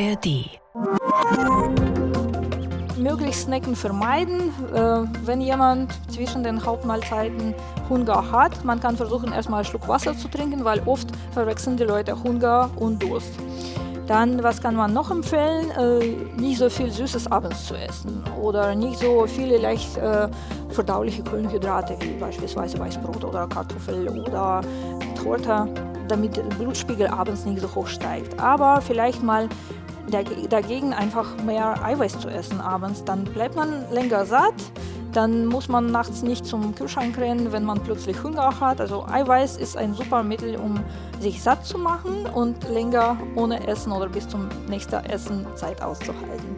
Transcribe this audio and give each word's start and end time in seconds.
ARD. 0.00 0.60
Möglichst 2.96 3.42
Snacken 3.42 3.74
vermeiden, 3.74 4.52
äh, 4.72 5.04
wenn 5.24 5.40
jemand 5.40 5.92
zwischen 6.08 6.44
den 6.44 6.64
Hauptmahlzeiten 6.64 7.54
Hunger 7.88 8.30
hat. 8.30 8.64
Man 8.64 8.78
kann 8.78 8.96
versuchen, 8.96 9.32
erstmal 9.32 9.60
einen 9.60 9.68
Schluck 9.68 9.88
Wasser 9.88 10.16
zu 10.16 10.28
trinken, 10.28 10.64
weil 10.64 10.80
oft 10.86 11.08
verwechseln 11.32 11.76
die 11.76 11.84
Leute 11.84 12.22
Hunger 12.22 12.70
und 12.76 13.02
Durst. 13.02 13.32
Dann, 14.06 14.42
was 14.42 14.60
kann 14.62 14.76
man 14.76 14.92
noch 14.92 15.10
empfehlen? 15.10 15.70
Äh, 15.72 16.40
nicht 16.40 16.58
so 16.58 16.70
viel 16.70 16.90
Süßes 16.90 17.30
abends 17.30 17.66
zu 17.66 17.74
essen 17.74 18.22
oder 18.40 18.74
nicht 18.74 19.00
so 19.00 19.26
viele 19.26 19.58
leicht 19.58 19.96
äh, 19.96 20.28
verdauliche 20.70 21.24
Kohlenhydrate 21.24 21.96
wie 22.00 22.18
beispielsweise 22.18 22.78
Weißbrot 22.78 23.24
oder 23.24 23.46
Kartoffel 23.48 24.08
oder 24.08 24.60
Torte, 25.20 25.66
damit 26.06 26.36
der 26.36 26.42
Blutspiegel 26.42 27.08
abends 27.08 27.44
nicht 27.44 27.60
so 27.60 27.74
hoch 27.74 27.86
steigt. 27.86 28.38
Aber 28.40 28.80
vielleicht 28.80 29.22
mal 29.22 29.48
dagegen 30.10 30.92
einfach 30.92 31.42
mehr 31.44 31.82
Eiweiß 31.84 32.20
zu 32.20 32.28
essen 32.28 32.60
abends, 32.60 33.04
dann 33.04 33.24
bleibt 33.24 33.56
man 33.56 33.90
länger 33.92 34.24
satt 34.24 34.54
dann 35.12 35.46
muss 35.46 35.68
man 35.68 35.90
nachts 35.90 36.22
nicht 36.22 36.44
zum 36.44 36.74
Kühlschrank 36.74 37.16
rennen, 37.18 37.50
wenn 37.52 37.64
man 37.64 37.82
plötzlich 37.82 38.22
Hunger 38.22 38.60
hat. 38.60 38.80
Also 38.80 39.04
Eiweiß 39.06 39.56
ist 39.56 39.76
ein 39.76 39.94
super 39.94 40.22
Mittel, 40.22 40.56
um 40.56 40.80
sich 41.20 41.42
satt 41.42 41.64
zu 41.64 41.78
machen 41.78 42.26
und 42.26 42.68
länger 42.68 43.16
ohne 43.34 43.66
Essen 43.66 43.92
oder 43.92 44.08
bis 44.08 44.28
zum 44.28 44.48
nächsten 44.68 45.04
Essen 45.06 45.46
Zeit 45.54 45.82
auszuhalten. 45.82 46.56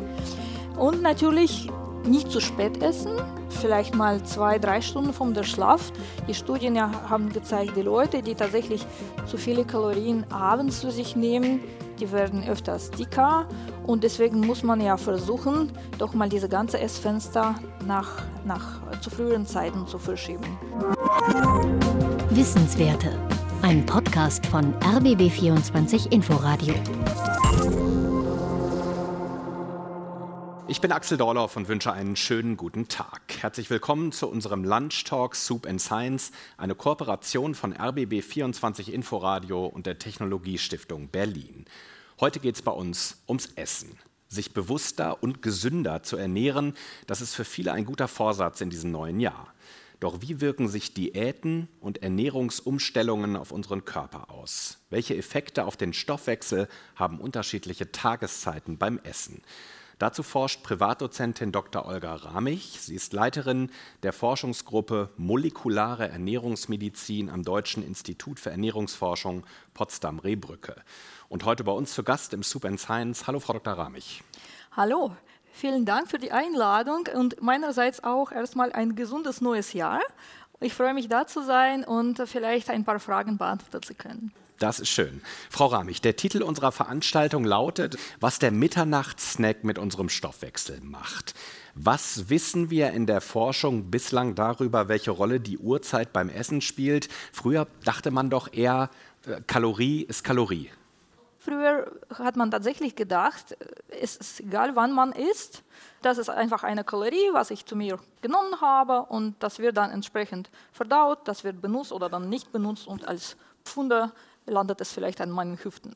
Und 0.76 1.02
natürlich 1.02 1.70
nicht 2.06 2.30
zu 2.30 2.40
spät 2.40 2.82
essen, 2.82 3.12
vielleicht 3.48 3.94
mal 3.94 4.22
zwei, 4.24 4.58
drei 4.58 4.80
Stunden 4.80 5.12
vom 5.12 5.34
der 5.34 5.44
Schlaf. 5.44 5.92
Die 6.26 6.34
Studien 6.34 6.80
haben 6.80 7.30
gezeigt, 7.30 7.76
die 7.76 7.82
Leute, 7.82 8.22
die 8.22 8.34
tatsächlich 8.34 8.86
zu 9.26 9.36
viele 9.36 9.64
Kalorien 9.64 10.24
abends 10.30 10.80
zu 10.80 10.90
sich 10.90 11.14
nehmen, 11.14 11.60
die 12.00 12.10
werden 12.12 12.46
öfters 12.48 12.90
dicker 12.90 13.46
und 13.86 14.02
deswegen 14.02 14.40
muss 14.40 14.62
man 14.62 14.80
ja 14.80 14.96
versuchen, 14.96 15.70
doch 15.98 16.14
mal 16.14 16.28
diese 16.28 16.48
ganze 16.48 16.80
Essfenster 16.80 17.54
nach, 17.86 18.22
nach 18.44 18.80
zu 19.00 19.10
früheren 19.10 19.46
Zeiten 19.46 19.86
zu 19.86 19.98
verschieben. 19.98 20.58
Wissenswerte. 22.30 23.18
Ein 23.62 23.84
Podcast 23.84 24.46
von 24.46 24.74
RBB24 24.76 26.10
Inforadio. 26.10 26.74
Ich 30.70 30.80
bin 30.80 30.92
Axel 30.92 31.18
Dorlauf 31.18 31.56
und 31.56 31.66
wünsche 31.66 31.92
einen 31.92 32.14
schönen 32.14 32.56
guten 32.56 32.86
Tag. 32.86 33.20
Herzlich 33.40 33.70
willkommen 33.70 34.12
zu 34.12 34.28
unserem 34.28 34.64
Lunch 34.64 35.02
Talk 35.04 35.34
Soup 35.34 35.66
and 35.66 35.80
Science, 35.80 36.30
eine 36.56 36.76
Kooperation 36.76 37.56
von 37.56 37.74
RBB24 37.74 38.88
Inforadio 38.88 39.66
und 39.66 39.86
der 39.86 39.98
Technologiestiftung 39.98 41.08
Berlin. 41.08 41.66
Heute 42.20 42.38
geht 42.38 42.56
es 42.56 42.60
bei 42.60 42.72
uns 42.72 43.16
ums 43.26 43.46
Essen. 43.56 43.98
Sich 44.28 44.52
bewusster 44.52 45.22
und 45.22 45.40
gesünder 45.40 46.02
zu 46.02 46.18
ernähren, 46.18 46.74
das 47.06 47.22
ist 47.22 47.34
für 47.34 47.46
viele 47.46 47.72
ein 47.72 47.86
guter 47.86 48.08
Vorsatz 48.08 48.60
in 48.60 48.68
diesem 48.68 48.90
neuen 48.92 49.20
Jahr. 49.20 49.54
Doch 50.00 50.20
wie 50.20 50.42
wirken 50.42 50.68
sich 50.68 50.92
Diäten 50.92 51.68
und 51.80 52.02
Ernährungsumstellungen 52.02 53.36
auf 53.36 53.52
unseren 53.52 53.86
Körper 53.86 54.30
aus? 54.30 54.78
Welche 54.90 55.16
Effekte 55.16 55.64
auf 55.64 55.78
den 55.78 55.94
Stoffwechsel 55.94 56.68
haben 56.94 57.20
unterschiedliche 57.20 57.90
Tageszeiten 57.90 58.76
beim 58.76 58.98
Essen? 58.98 59.40
Dazu 60.00 60.22
forscht 60.22 60.62
Privatdozentin 60.62 61.52
Dr. 61.52 61.84
Olga 61.84 62.14
Ramich. 62.14 62.80
Sie 62.80 62.94
ist 62.94 63.12
Leiterin 63.12 63.70
der 64.02 64.14
Forschungsgruppe 64.14 65.10
Molekulare 65.18 66.08
Ernährungsmedizin 66.08 67.28
am 67.28 67.42
Deutschen 67.42 67.86
Institut 67.86 68.40
für 68.40 68.48
Ernährungsforschung 68.48 69.44
Potsdam-Rehbrücke. 69.74 70.76
Und 71.28 71.44
heute 71.44 71.64
bei 71.64 71.72
uns 71.72 71.92
zu 71.92 72.02
Gast 72.02 72.32
im 72.32 72.42
Soup 72.42 72.66
Science. 72.78 73.26
Hallo, 73.26 73.40
Frau 73.40 73.52
Dr. 73.52 73.74
Ramich. 73.74 74.22
Hallo, 74.72 75.14
vielen 75.52 75.84
Dank 75.84 76.08
für 76.08 76.18
die 76.18 76.32
Einladung 76.32 77.06
und 77.14 77.42
meinerseits 77.42 78.02
auch 78.02 78.32
erstmal 78.32 78.72
ein 78.72 78.96
gesundes 78.96 79.42
neues 79.42 79.74
Jahr. 79.74 80.00
Ich 80.60 80.72
freue 80.72 80.94
mich, 80.94 81.08
da 81.08 81.26
zu 81.26 81.42
sein 81.42 81.84
und 81.84 82.26
vielleicht 82.26 82.70
ein 82.70 82.86
paar 82.86 83.00
Fragen 83.00 83.36
beantworten 83.36 83.82
zu 83.82 83.94
können. 83.94 84.32
Das 84.60 84.78
ist 84.78 84.90
schön. 84.90 85.22
Frau 85.48 85.66
Ramich, 85.66 86.02
der 86.02 86.16
Titel 86.16 86.42
unserer 86.42 86.70
Veranstaltung 86.70 87.44
lautet, 87.44 87.96
was 88.20 88.38
der 88.38 88.50
Mitternachtssnack 88.50 89.64
mit 89.64 89.78
unserem 89.78 90.10
Stoffwechsel 90.10 90.82
macht. 90.82 91.32
Was 91.74 92.28
wissen 92.28 92.68
wir 92.68 92.90
in 92.90 93.06
der 93.06 93.22
Forschung 93.22 93.90
bislang 93.90 94.34
darüber, 94.34 94.88
welche 94.88 95.12
Rolle 95.12 95.40
die 95.40 95.56
Uhrzeit 95.56 96.12
beim 96.12 96.28
Essen 96.28 96.60
spielt? 96.60 97.08
Früher 97.32 97.68
dachte 97.84 98.10
man 98.10 98.28
doch 98.28 98.52
eher, 98.52 98.90
äh, 99.26 99.40
Kalorie 99.46 100.02
ist 100.02 100.24
Kalorie. 100.24 100.70
Früher 101.38 101.90
hat 102.18 102.36
man 102.36 102.50
tatsächlich 102.50 102.94
gedacht, 102.94 103.56
es 103.88 104.16
ist 104.16 104.40
egal, 104.40 104.76
wann 104.76 104.92
man 104.92 105.12
isst. 105.12 105.62
Das 106.02 106.18
ist 106.18 106.28
einfach 106.28 106.64
eine 106.64 106.84
Kalorie, 106.84 107.30
was 107.32 107.50
ich 107.50 107.64
zu 107.64 107.76
mir 107.76 107.98
genommen 108.20 108.60
habe 108.60 109.04
und 109.04 109.36
das 109.42 109.58
wird 109.58 109.78
dann 109.78 109.90
entsprechend 109.90 110.50
verdaut, 110.70 111.20
das 111.24 111.44
wird 111.44 111.62
benutzt 111.62 111.92
oder 111.92 112.10
dann 112.10 112.28
nicht 112.28 112.52
benutzt 112.52 112.86
und 112.86 113.08
als 113.08 113.38
Pfunde 113.64 114.12
landet 114.50 114.80
es 114.80 114.92
vielleicht 114.92 115.20
an 115.20 115.30
meinen 115.30 115.62
Hüften. 115.62 115.94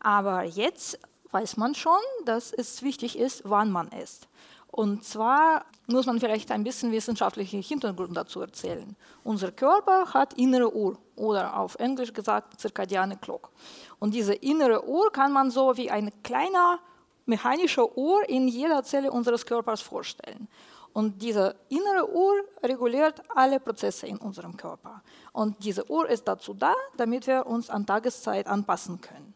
Aber 0.00 0.44
jetzt 0.44 0.98
weiß 1.32 1.56
man 1.56 1.74
schon, 1.74 2.00
dass 2.24 2.52
es 2.52 2.82
wichtig 2.82 3.18
ist, 3.18 3.42
wann 3.44 3.70
man 3.70 3.88
isst. 3.88 4.28
Und 4.68 5.04
zwar 5.04 5.64
muss 5.86 6.06
man 6.06 6.20
vielleicht 6.20 6.50
ein 6.50 6.64
bisschen 6.64 6.92
wissenschaftlichen 6.92 7.62
Hintergrund 7.62 8.16
dazu 8.16 8.40
erzählen. 8.40 8.94
Unser 9.24 9.50
Körper 9.52 10.12
hat 10.12 10.34
innere 10.34 10.74
Uhr 10.74 10.98
oder 11.14 11.56
auf 11.58 11.76
Englisch 11.76 12.12
gesagt 12.12 12.60
zirkadiane 12.60 13.16
Clock. 13.16 13.50
Und 13.98 14.12
diese 14.14 14.34
innere 14.34 14.86
Uhr 14.86 15.10
kann 15.12 15.32
man 15.32 15.50
so 15.50 15.76
wie 15.76 15.90
eine 15.90 16.12
kleine 16.22 16.78
mechanische 17.24 17.98
Uhr 17.98 18.28
in 18.28 18.48
jeder 18.48 18.82
Zelle 18.82 19.10
unseres 19.10 19.46
Körpers 19.46 19.80
vorstellen. 19.80 20.48
Und 20.96 21.20
diese 21.20 21.56
innere 21.68 22.10
Uhr 22.10 22.42
reguliert 22.62 23.20
alle 23.34 23.60
Prozesse 23.60 24.06
in 24.06 24.16
unserem 24.16 24.56
Körper. 24.56 25.02
Und 25.34 25.62
diese 25.62 25.90
Uhr 25.90 26.08
ist 26.08 26.26
dazu 26.26 26.54
da, 26.54 26.72
damit 26.96 27.26
wir 27.26 27.44
uns 27.44 27.68
an 27.68 27.84
Tageszeit 27.84 28.46
anpassen 28.46 29.02
können. 29.02 29.34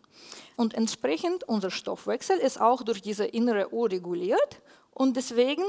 Und 0.57 0.73
entsprechend 0.73 1.45
unser 1.45 1.71
Stoffwechsel 1.71 2.39
ist 2.39 2.59
auch 2.59 2.83
durch 2.83 3.03
diese 3.03 3.27
innere 3.27 3.75
Uhr 3.75 3.91
reguliert. 3.91 4.63
Und 4.95 5.19
deswegen 5.19 5.63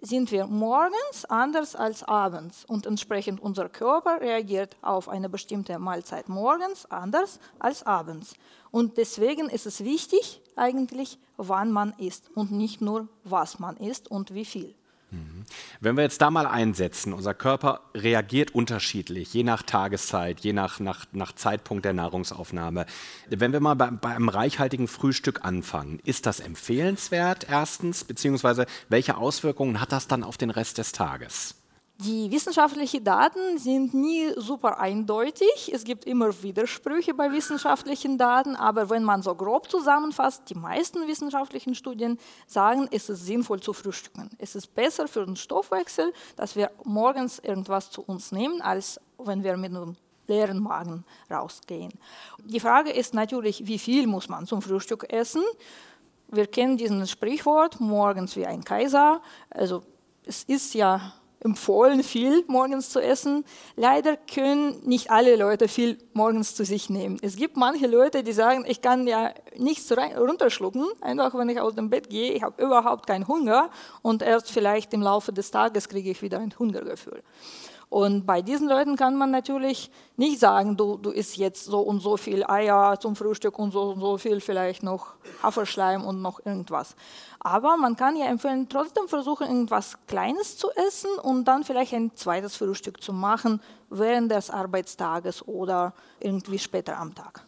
sind 0.00 0.32
wir 0.32 0.48
morgens 0.48 1.24
anders 1.26 1.76
als 1.76 2.02
abends 2.02 2.64
und 2.64 2.86
entsprechend 2.86 3.40
unser 3.40 3.68
Körper 3.68 4.20
reagiert 4.20 4.76
auf 4.82 5.08
eine 5.08 5.28
bestimmte 5.28 5.78
Mahlzeit 5.78 6.28
morgens 6.28 6.90
anders 6.90 7.38
als 7.60 7.86
abends. 7.86 8.34
Und 8.72 8.96
deswegen 8.96 9.48
ist 9.48 9.66
es 9.66 9.84
wichtig 9.84 10.42
eigentlich, 10.56 11.20
wann 11.36 11.70
man 11.70 11.92
isst 11.98 12.30
und 12.34 12.50
nicht 12.50 12.80
nur, 12.80 13.06
was 13.22 13.60
man 13.60 13.76
isst 13.76 14.10
und 14.10 14.34
wie 14.34 14.44
viel. 14.44 14.74
Mhm. 15.10 15.44
Wenn 15.80 15.96
wir 15.96 16.04
jetzt 16.04 16.22
da 16.22 16.30
mal 16.30 16.46
einsetzen, 16.46 17.12
unser 17.12 17.34
Körper 17.34 17.80
reagiert 17.94 18.54
unterschiedlich, 18.54 19.34
je 19.34 19.42
nach 19.42 19.62
Tageszeit, 19.62 20.40
je 20.40 20.52
nach, 20.52 20.78
nach, 20.80 21.06
nach 21.12 21.32
Zeitpunkt 21.32 21.84
der 21.84 21.92
Nahrungsaufnahme. 21.92 22.86
Wenn 23.28 23.52
wir 23.52 23.60
mal 23.60 23.74
bei, 23.74 23.90
bei, 23.90 24.14
einem 24.14 24.28
reichhaltigen 24.28 24.88
Frühstück 24.88 25.44
anfangen, 25.44 26.00
ist 26.04 26.26
das 26.26 26.40
empfehlenswert 26.40 27.46
erstens, 27.48 28.04
beziehungsweise 28.04 28.66
welche 28.88 29.16
Auswirkungen 29.16 29.80
hat 29.80 29.92
das 29.92 30.06
dann 30.06 30.22
auf 30.22 30.36
den 30.36 30.50
Rest 30.50 30.78
des 30.78 30.92
Tages? 30.92 31.59
Die 32.02 32.30
wissenschaftlichen 32.30 33.04
Daten 33.04 33.58
sind 33.58 33.92
nie 33.92 34.32
super 34.36 34.78
eindeutig. 34.78 35.70
Es 35.70 35.84
gibt 35.84 36.06
immer 36.06 36.42
Widersprüche 36.42 37.12
bei 37.12 37.30
wissenschaftlichen 37.30 38.16
Daten, 38.16 38.56
aber 38.56 38.88
wenn 38.88 39.04
man 39.04 39.20
so 39.20 39.34
grob 39.34 39.70
zusammenfasst, 39.70 40.48
die 40.48 40.54
meisten 40.54 41.06
wissenschaftlichen 41.06 41.74
Studien 41.74 42.18
sagen, 42.46 42.88
es 42.90 43.10
ist 43.10 43.26
sinnvoll 43.26 43.60
zu 43.60 43.74
frühstücken. 43.74 44.30
Es 44.38 44.54
ist 44.54 44.74
besser 44.74 45.08
für 45.08 45.26
den 45.26 45.36
Stoffwechsel, 45.36 46.14
dass 46.36 46.56
wir 46.56 46.70
morgens 46.84 47.38
irgendwas 47.38 47.90
zu 47.90 48.00
uns 48.00 48.32
nehmen, 48.32 48.62
als 48.62 48.98
wenn 49.18 49.44
wir 49.44 49.58
mit 49.58 49.74
einem 49.74 49.94
leeren 50.26 50.62
Magen 50.62 51.04
rausgehen. 51.30 51.92
Die 52.42 52.60
Frage 52.60 52.92
ist 52.92 53.12
natürlich, 53.12 53.66
wie 53.66 53.78
viel 53.78 54.06
muss 54.06 54.30
man 54.30 54.46
zum 54.46 54.62
Frühstück 54.62 55.12
essen? 55.12 55.42
Wir 56.28 56.46
kennen 56.46 56.78
diesen 56.78 57.06
Sprichwort, 57.06 57.78
morgens 57.78 58.36
wie 58.36 58.46
ein 58.46 58.64
Kaiser. 58.64 59.20
Also 59.50 59.82
es 60.24 60.44
ist 60.44 60.72
ja 60.72 61.12
empfohlen, 61.40 62.02
viel 62.02 62.44
morgens 62.46 62.90
zu 62.90 63.00
essen. 63.00 63.44
Leider 63.76 64.16
können 64.16 64.80
nicht 64.84 65.10
alle 65.10 65.36
Leute 65.36 65.68
viel 65.68 65.98
morgens 66.12 66.54
zu 66.54 66.64
sich 66.64 66.90
nehmen. 66.90 67.18
Es 67.22 67.36
gibt 67.36 67.56
manche 67.56 67.86
Leute, 67.86 68.22
die 68.22 68.32
sagen, 68.32 68.64
ich 68.68 68.82
kann 68.82 69.06
ja 69.06 69.32
nichts 69.56 69.90
runterschlucken, 69.90 70.86
einfach 71.00 71.34
wenn 71.34 71.48
ich 71.48 71.60
aus 71.60 71.74
dem 71.74 71.88
Bett 71.90 72.10
gehe, 72.10 72.32
ich 72.32 72.42
habe 72.42 72.62
überhaupt 72.62 73.06
keinen 73.06 73.26
Hunger 73.26 73.70
und 74.02 74.22
erst 74.22 74.50
vielleicht 74.50 74.92
im 74.92 75.02
Laufe 75.02 75.32
des 75.32 75.50
Tages 75.50 75.88
kriege 75.88 76.10
ich 76.10 76.22
wieder 76.22 76.38
ein 76.38 76.54
Hungergefühl. 76.58 77.22
Und 77.90 78.24
bei 78.24 78.40
diesen 78.40 78.68
Leuten 78.68 78.94
kann 78.94 79.16
man 79.16 79.32
natürlich 79.32 79.90
nicht 80.16 80.38
sagen, 80.38 80.76
du, 80.76 80.96
du 80.96 81.10
isst 81.10 81.36
jetzt 81.36 81.64
so 81.64 81.80
und 81.80 81.98
so 81.98 82.16
viel 82.16 82.44
Eier 82.44 82.98
zum 83.00 83.16
Frühstück 83.16 83.58
und 83.58 83.72
so 83.72 83.90
und 83.90 84.00
so 84.00 84.16
viel 84.16 84.40
vielleicht 84.40 84.84
noch 84.84 85.14
Haferschleim 85.42 86.04
und 86.04 86.22
noch 86.22 86.38
irgendwas. 86.46 86.94
Aber 87.40 87.76
man 87.76 87.96
kann 87.96 88.14
ja 88.14 88.26
empfehlen, 88.26 88.68
trotzdem 88.68 89.08
versuchen, 89.08 89.48
irgendwas 89.48 89.98
Kleines 90.06 90.56
zu 90.56 90.68
essen 90.86 91.10
und 91.20 91.46
dann 91.46 91.64
vielleicht 91.64 91.92
ein 91.92 92.14
zweites 92.14 92.54
Frühstück 92.54 93.02
zu 93.02 93.12
machen 93.12 93.60
während 93.88 94.30
des 94.30 94.50
Arbeitstages 94.50 95.46
oder 95.48 95.92
irgendwie 96.20 96.60
später 96.60 96.96
am 96.96 97.12
Tag. 97.12 97.44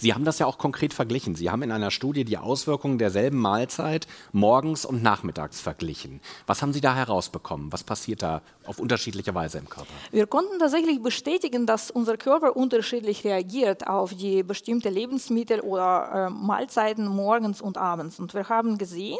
Sie 0.00 0.14
haben 0.14 0.24
das 0.24 0.38
ja 0.38 0.46
auch 0.46 0.56
konkret 0.56 0.94
verglichen. 0.94 1.34
Sie 1.34 1.50
haben 1.50 1.62
in 1.62 1.70
einer 1.70 1.90
Studie 1.90 2.24
die 2.24 2.38
Auswirkungen 2.38 2.96
derselben 2.96 3.38
Mahlzeit 3.38 4.06
morgens 4.32 4.86
und 4.86 5.02
nachmittags 5.02 5.60
verglichen. 5.60 6.20
Was 6.46 6.62
haben 6.62 6.72
Sie 6.72 6.80
da 6.80 6.94
herausbekommen? 6.94 7.70
Was 7.70 7.84
passiert 7.84 8.22
da 8.22 8.40
auf 8.64 8.78
unterschiedliche 8.78 9.34
Weise 9.34 9.58
im 9.58 9.68
Körper? 9.68 9.92
Wir 10.10 10.26
konnten 10.26 10.58
tatsächlich 10.58 11.02
bestätigen, 11.02 11.66
dass 11.66 11.90
unser 11.90 12.16
Körper 12.16 12.56
unterschiedlich 12.56 13.24
reagiert 13.24 13.86
auf 13.86 14.14
die 14.14 14.42
bestimmte 14.42 14.88
Lebensmittel 14.88 15.60
oder 15.60 16.28
äh, 16.28 16.30
Mahlzeiten 16.30 17.06
morgens 17.06 17.60
und 17.60 17.76
abends. 17.76 18.18
Und 18.18 18.32
wir 18.32 18.48
haben 18.48 18.78
gesehen, 18.78 19.18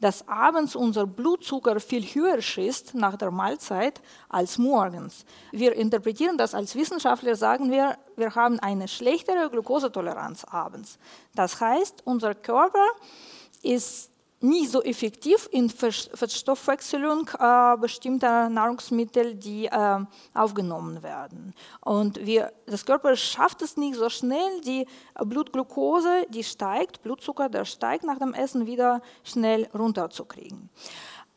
dass 0.00 0.26
abends 0.28 0.76
unser 0.76 1.06
Blutzucker 1.06 1.80
viel 1.80 2.04
höher 2.04 2.40
schießt 2.40 2.94
nach 2.94 3.16
der 3.16 3.30
Mahlzeit 3.30 4.00
als 4.28 4.58
morgens. 4.58 5.24
Wir 5.50 5.74
interpretieren 5.74 6.38
das 6.38 6.54
als 6.54 6.74
Wissenschaftler, 6.74 7.34
sagen 7.36 7.70
wir, 7.70 7.96
wir 8.16 8.34
haben 8.34 8.58
eine 8.60 8.88
schlechtere 8.88 9.50
Glukosetoleranz 9.50 10.44
abends. 10.44 10.98
Das 11.34 11.60
heißt, 11.60 12.02
unser 12.04 12.34
Körper 12.34 12.86
ist 13.62 14.10
nicht 14.40 14.70
so 14.70 14.82
effektiv 14.82 15.48
in 15.50 15.68
Verstoffwechselung 15.68 17.28
äh, 17.38 17.76
bestimmter 17.76 18.48
Nahrungsmittel, 18.48 19.34
die 19.34 19.66
äh, 19.66 19.98
aufgenommen 20.34 21.02
werden. 21.02 21.54
Und 21.80 22.24
wir, 22.24 22.52
das 22.66 22.84
Körper 22.84 23.16
schafft 23.16 23.62
es 23.62 23.76
nicht 23.76 23.96
so 23.96 24.08
schnell, 24.08 24.60
die 24.64 24.86
Blutglucose, 25.24 26.26
die 26.28 26.44
steigt, 26.44 27.02
Blutzucker, 27.02 27.48
der 27.48 27.64
steigt 27.64 28.04
nach 28.04 28.18
dem 28.18 28.34
Essen 28.34 28.66
wieder 28.66 29.02
schnell 29.24 29.68
runterzukriegen. 29.74 30.70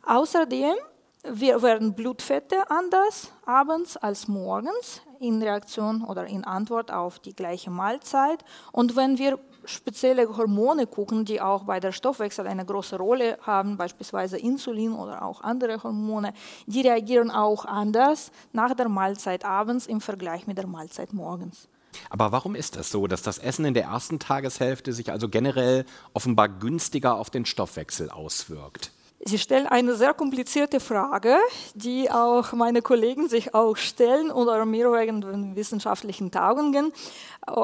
Außerdem 0.05 0.75
wir 1.23 1.61
werden 1.61 1.93
Blutfette 1.93 2.69
anders 2.71 3.31
abends 3.45 3.95
als 3.95 4.27
morgens 4.27 5.01
in 5.19 5.39
Reaktion 5.41 6.03
oder 6.03 6.25
in 6.25 6.43
Antwort 6.43 6.91
auf 6.91 7.19
die 7.19 7.35
gleiche 7.35 7.69
Mahlzeit. 7.69 8.43
Und 8.71 8.95
wenn 8.95 9.19
wir 9.19 9.37
spezielle 9.65 10.37
Hormone 10.37 10.87
gucken, 10.87 11.25
die 11.25 11.41
auch 11.41 11.63
bei 11.63 11.79
der 11.79 11.91
Stoffwechsel 11.91 12.47
eine 12.47 12.65
große 12.65 12.97
Rolle 12.97 13.37
haben, 13.41 13.77
beispielsweise 13.77 14.37
Insulin 14.37 14.93
oder 14.93 15.23
auch 15.23 15.41
andere 15.41 15.81
Hormone, 15.83 16.33
die 16.65 16.81
reagieren 16.81 17.31
auch 17.31 17.65
anders 17.65 18.31
nach 18.53 18.73
der 18.73 18.89
Mahlzeit 18.89 19.45
abends 19.45 19.87
im 19.87 20.01
Vergleich 20.01 20.47
mit 20.47 20.57
der 20.57 20.67
Mahlzeit 20.67 21.13
morgens. 21.13 21.67
Aber 22.09 22.31
warum 22.31 22.55
ist 22.55 22.77
es 22.77 22.89
so, 22.89 23.07
dass 23.07 23.21
das 23.21 23.37
Essen 23.37 23.65
in 23.65 23.73
der 23.73 23.83
ersten 23.83 24.19
Tageshälfte 24.19 24.93
sich 24.93 25.11
also 25.11 25.29
generell 25.29 25.85
offenbar 26.13 26.49
günstiger 26.49 27.15
auf 27.15 27.29
den 27.29 27.45
Stoffwechsel 27.45 28.09
auswirkt? 28.09 28.91
Sie 29.23 29.37
stellen 29.37 29.67
eine 29.67 29.95
sehr 29.95 30.15
komplizierte 30.15 30.79
Frage, 30.79 31.37
die 31.75 32.09
auch 32.09 32.53
meine 32.53 32.81
Kollegen 32.81 33.29
sich 33.29 33.53
auch 33.53 33.77
stellen 33.77 34.31
oder 34.31 34.65
mir 34.65 34.91
wegen 34.91 35.55
wissenschaftlichen 35.55 36.31
Tagungen. 36.31 36.91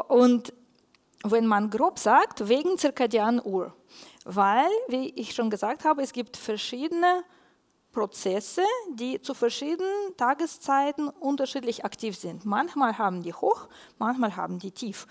Und 0.07 0.53
wenn 1.31 1.47
man 1.47 1.69
grob 1.69 1.99
sagt, 1.99 2.47
wegen 2.47 2.77
zirkadianen 2.77 3.41
Uhr. 3.43 3.73
Weil, 4.25 4.69
wie 4.87 5.09
ich 5.09 5.33
schon 5.33 5.49
gesagt 5.49 5.85
habe, 5.85 6.01
es 6.01 6.11
gibt 6.11 6.37
verschiedene 6.37 7.23
Prozesse, 7.91 8.63
die 8.93 9.21
zu 9.21 9.33
verschiedenen 9.33 10.15
Tageszeiten 10.17 11.09
unterschiedlich 11.09 11.85
aktiv 11.85 12.15
sind. 12.15 12.45
Manchmal 12.45 12.97
haben 12.97 13.23
die 13.23 13.33
hoch, 13.33 13.67
manchmal 13.97 14.35
haben 14.35 14.59
die 14.59 14.71
tief. 14.71 15.07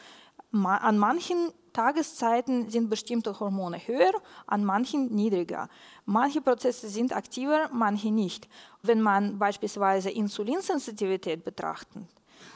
An 0.53 0.99
manchen 0.99 1.53
Tageszeiten 1.73 2.71
sind 2.71 2.89
bestimmte 2.89 3.39
Hormone 3.39 3.79
höher, 3.79 4.13
an 4.47 4.65
manchen 4.65 5.15
niedriger. 5.15 5.69
Manche 6.05 6.41
Prozesse 6.41 6.89
sind 6.89 7.15
aktiver, 7.15 7.69
manche 7.73 8.11
nicht. 8.11 8.49
Wenn 8.83 9.03
man 9.03 9.39
beispielsweise 9.39 10.11
Insulinsensitivität 10.11 11.45
betrachtet, 11.45 12.05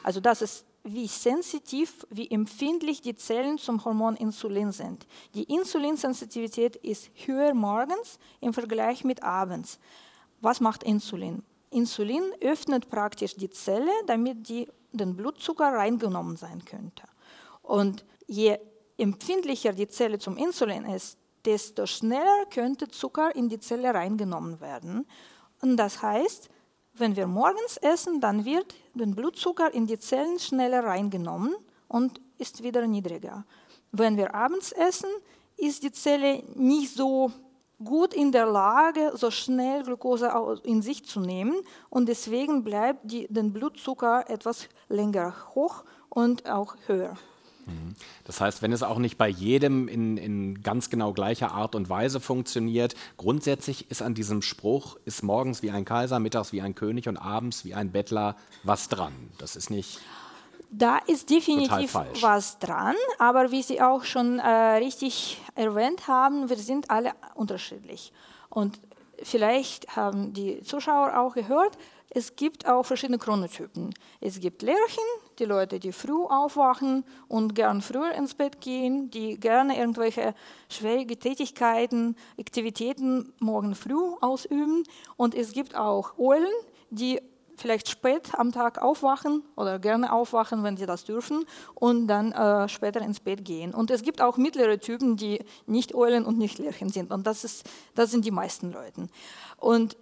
also 0.03 0.19
das 0.19 0.41
ist 0.41 0.65
wie 0.83 1.07
sensitiv, 1.07 2.05
wie 2.09 2.29
empfindlich 2.31 3.01
die 3.01 3.15
Zellen 3.15 3.57
zum 3.57 3.83
Hormon 3.85 4.15
Insulin 4.15 4.71
sind. 4.71 5.05
Die 5.35 5.43
Insulinsensitivität 5.43 6.75
ist 6.77 7.11
höher 7.25 7.53
morgens 7.53 8.17
im 8.39 8.53
Vergleich 8.53 9.03
mit 9.03 9.23
abends. 9.23 9.79
Was 10.39 10.59
macht 10.59 10.83
Insulin? 10.83 11.43
Insulin 11.69 12.23
öffnet 12.41 12.89
praktisch 12.89 13.35
die 13.35 13.49
Zelle, 13.49 13.91
damit 14.07 14.49
die, 14.49 14.67
den 14.91 15.15
Blutzucker 15.15 15.71
reingenommen 15.71 16.35
sein 16.35 16.65
könnte. 16.65 17.03
Und 17.61 18.03
je 18.27 18.57
empfindlicher 18.97 19.73
die 19.73 19.87
Zelle 19.87 20.19
zum 20.19 20.35
Insulin 20.35 20.85
ist, 20.85 21.17
desto 21.45 21.85
schneller 21.85 22.45
könnte 22.49 22.87
Zucker 22.87 23.35
in 23.35 23.49
die 23.49 23.59
Zelle 23.59 23.93
reingenommen 23.93 24.59
werden. 24.61 25.07
Und 25.61 25.77
das 25.77 26.01
heißt, 26.01 26.49
wenn 27.01 27.15
wir 27.15 27.27
morgens 27.27 27.77
essen, 27.77 28.21
dann 28.21 28.45
wird 28.45 28.75
der 28.93 29.07
Blutzucker 29.07 29.73
in 29.73 29.87
die 29.87 29.99
Zellen 29.99 30.39
schneller 30.39 30.83
reingenommen 30.85 31.55
und 31.87 32.21
ist 32.37 32.63
wieder 32.63 32.87
niedriger. 32.87 33.43
Wenn 33.91 34.15
wir 34.15 34.33
abends 34.33 34.71
essen, 34.71 35.09
ist 35.57 35.83
die 35.83 35.91
Zelle 35.91 36.43
nicht 36.55 36.93
so 36.93 37.31
gut 37.83 38.13
in 38.13 38.31
der 38.31 38.45
Lage, 38.45 39.11
so 39.15 39.31
schnell 39.31 39.83
Glucose 39.83 40.31
in 40.63 40.81
sich 40.81 41.03
zu 41.03 41.19
nehmen 41.19 41.55
und 41.89 42.07
deswegen 42.07 42.63
bleibt 42.63 42.99
die, 43.11 43.27
den 43.27 43.51
Blutzucker 43.51 44.29
etwas 44.29 44.69
länger 44.87 45.33
hoch 45.55 45.83
und 46.09 46.47
auch 46.47 46.75
höher. 46.85 47.17
Mhm. 47.65 47.95
Das 48.25 48.41
heißt, 48.41 48.61
wenn 48.61 48.71
es 48.71 48.83
auch 48.83 48.97
nicht 48.97 49.17
bei 49.17 49.27
jedem 49.27 49.87
in, 49.87 50.17
in, 50.17 50.61
ganz 50.63 50.89
genau 50.89 51.13
gleicher 51.13 51.51
Art 51.51 51.75
und 51.75 51.89
Weise 51.89 52.19
funktioniert, 52.19 52.95
grundsätzlich 53.17 53.89
ist 53.89 54.01
an 54.01 54.13
diesem 54.13 54.41
Spruch, 54.41 54.97
ist 55.05 55.23
morgens 55.23 55.61
wie 55.61 55.71
ein 55.71 55.85
Kaiser, 55.85 56.19
mittags 56.19 56.51
wie 56.51 56.61
ein 56.61 56.75
König 56.75 57.07
und 57.07 57.17
abends 57.17 57.65
wie 57.65 57.73
ein 57.73 57.91
Bettler 57.91 58.35
was 58.63 58.89
dran. 58.89 59.13
Das 59.37 59.55
ist 59.55 59.69
nicht. 59.69 59.99
Da 60.73 60.99
ist 60.99 61.29
definitiv 61.29 61.95
was 62.21 62.57
dran, 62.59 62.95
aber 63.19 63.51
wie 63.51 63.61
Sie 63.61 63.81
auch 63.81 64.05
schon 64.05 64.39
äh, 64.39 64.47
richtig 64.47 65.41
erwähnt 65.55 66.07
haben, 66.07 66.49
wir 66.49 66.55
sind 66.55 66.89
alle 66.89 67.11
unterschiedlich. 67.35 68.13
Und 68.49 68.79
vielleicht 69.21 69.97
haben 69.97 70.31
die 70.31 70.61
Zuschauer 70.63 71.19
auch 71.19 71.33
gehört, 71.33 71.77
es 72.13 72.35
gibt 72.35 72.67
auch 72.67 72.83
verschiedene 72.83 73.17
Chronotypen. 73.17 73.93
Es 74.19 74.41
gibt 74.41 74.63
Lerchen, 74.63 75.03
die 75.39 75.45
Leute, 75.45 75.79
die 75.79 75.93
früh 75.93 76.25
aufwachen 76.25 77.05
und 77.29 77.55
gern 77.55 77.81
früher 77.81 78.11
ins 78.11 78.33
Bett 78.33 78.59
gehen, 78.59 79.09
die 79.09 79.39
gerne 79.39 79.77
irgendwelche 79.77 80.35
schwierige 80.67 81.17
Tätigkeiten, 81.17 82.17
Aktivitäten 82.37 83.31
morgen 83.39 83.75
früh 83.75 84.13
ausüben. 84.19 84.83
Und 85.15 85.33
es 85.35 85.53
gibt 85.53 85.77
auch 85.77 86.17
Eulen, 86.17 86.51
die 86.89 87.21
vielleicht 87.55 87.87
spät 87.89 88.37
am 88.37 88.51
Tag 88.51 88.81
aufwachen 88.81 89.43
oder 89.55 89.79
gerne 89.79 90.11
aufwachen, 90.11 90.63
wenn 90.65 90.75
sie 90.75 90.85
das 90.85 91.05
dürfen, 91.05 91.45
und 91.75 92.07
dann 92.07 92.33
äh, 92.33 92.67
später 92.67 92.99
ins 92.99 93.21
Bett 93.21 93.45
gehen. 93.45 93.73
Und 93.73 93.89
es 93.89 94.01
gibt 94.01 94.21
auch 94.21 94.35
mittlere 94.35 94.79
Typen, 94.79 95.15
die 95.15 95.39
nicht 95.65 95.95
Eulen 95.95 96.25
und 96.25 96.37
nicht 96.37 96.59
Lerchen 96.59 96.89
sind. 96.89 97.11
Und 97.11 97.25
das, 97.25 97.45
ist, 97.45 97.69
das 97.95 98.11
sind 98.11 98.25
die 98.25 98.31
meisten 98.31 98.73
Leute. 98.73 99.07
Und 99.55 99.95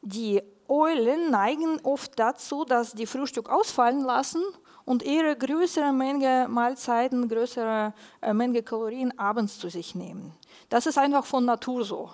die 0.00 0.42
Eulen 0.72 1.30
neigen 1.30 1.78
oft 1.82 2.18
dazu, 2.18 2.64
dass 2.64 2.94
die 2.94 3.04
Frühstück 3.04 3.50
ausfallen 3.50 4.00
lassen 4.00 4.42
und 4.86 5.02
ihre 5.02 5.36
größere 5.36 5.92
Menge 5.92 6.46
Mahlzeiten, 6.48 7.28
größere 7.28 7.92
äh, 8.22 8.32
Menge 8.32 8.62
Kalorien 8.62 9.18
abends 9.18 9.58
zu 9.58 9.68
sich 9.68 9.94
nehmen. 9.94 10.32
Das 10.70 10.86
ist 10.86 10.96
einfach 10.96 11.26
von 11.26 11.44
Natur 11.44 11.84
so. 11.84 12.10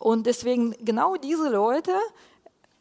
Und 0.00 0.26
deswegen 0.26 0.74
genau 0.80 1.14
diese 1.14 1.48
Leute 1.48 1.92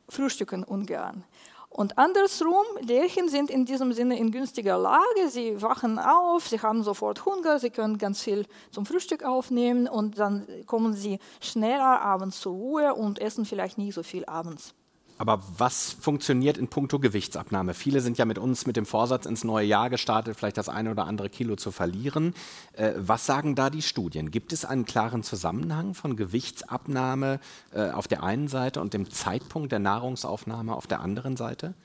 frühstücken 0.09 0.63
ungern. 0.63 1.23
Und 1.69 1.99
andersrum, 1.99 2.65
Lerchen 2.79 3.29
sind 3.29 3.51
in 3.51 3.63
diesem 3.63 3.93
Sinne 3.93 4.17
in 4.17 4.31
günstiger 4.31 4.79
Lage. 4.79 5.29
Sie 5.29 5.61
wachen 5.61 5.99
auf, 5.99 6.47
sie 6.47 6.59
haben 6.59 6.81
sofort 6.81 7.27
Hunger, 7.27 7.59
sie 7.59 7.69
können 7.69 7.99
ganz 7.99 8.23
viel 8.23 8.47
zum 8.71 8.87
Frühstück 8.87 9.23
aufnehmen 9.23 9.87
und 9.87 10.17
dann 10.17 10.47
kommen 10.65 10.93
sie 10.93 11.19
schneller 11.39 12.01
abends 12.01 12.41
zur 12.41 12.53
Ruhe 12.53 12.95
und 12.95 13.19
essen 13.19 13.45
vielleicht 13.45 13.77
nie 13.77 13.91
so 13.91 14.01
viel 14.01 14.25
abends. 14.25 14.73
Aber 15.21 15.39
was 15.55 15.91
funktioniert 15.91 16.57
in 16.57 16.67
puncto 16.67 16.97
Gewichtsabnahme? 16.97 17.75
Viele 17.75 18.01
sind 18.01 18.17
ja 18.17 18.25
mit 18.25 18.39
uns 18.39 18.65
mit 18.65 18.75
dem 18.75 18.87
Vorsatz 18.87 19.27
ins 19.27 19.43
neue 19.43 19.67
Jahr 19.67 19.91
gestartet, 19.91 20.35
vielleicht 20.35 20.57
das 20.57 20.67
eine 20.67 20.89
oder 20.89 21.05
andere 21.05 21.29
Kilo 21.29 21.55
zu 21.55 21.69
verlieren. 21.69 22.33
Äh, 22.73 22.93
was 22.97 23.27
sagen 23.27 23.53
da 23.53 23.69
die 23.69 23.83
Studien? 23.83 24.31
Gibt 24.31 24.51
es 24.51 24.65
einen 24.65 24.85
klaren 24.85 25.21
Zusammenhang 25.21 25.93
von 25.93 26.15
Gewichtsabnahme 26.15 27.39
äh, 27.71 27.91
auf 27.91 28.07
der 28.07 28.23
einen 28.23 28.47
Seite 28.47 28.81
und 28.81 28.95
dem 28.95 29.11
Zeitpunkt 29.11 29.71
der 29.71 29.77
Nahrungsaufnahme 29.77 30.75
auf 30.75 30.87
der 30.87 31.01
anderen 31.01 31.37
Seite? 31.37 31.75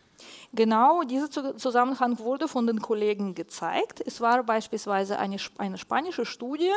Genau 0.52 1.02
dieser 1.02 1.30
Zusammenhang 1.56 2.18
wurde 2.18 2.48
von 2.48 2.66
den 2.66 2.80
Kollegen 2.80 3.34
gezeigt. 3.34 4.02
Es 4.04 4.20
war 4.20 4.42
beispielsweise 4.42 5.18
eine, 5.18 5.36
eine 5.58 5.78
spanische 5.78 6.24
Studie, 6.24 6.72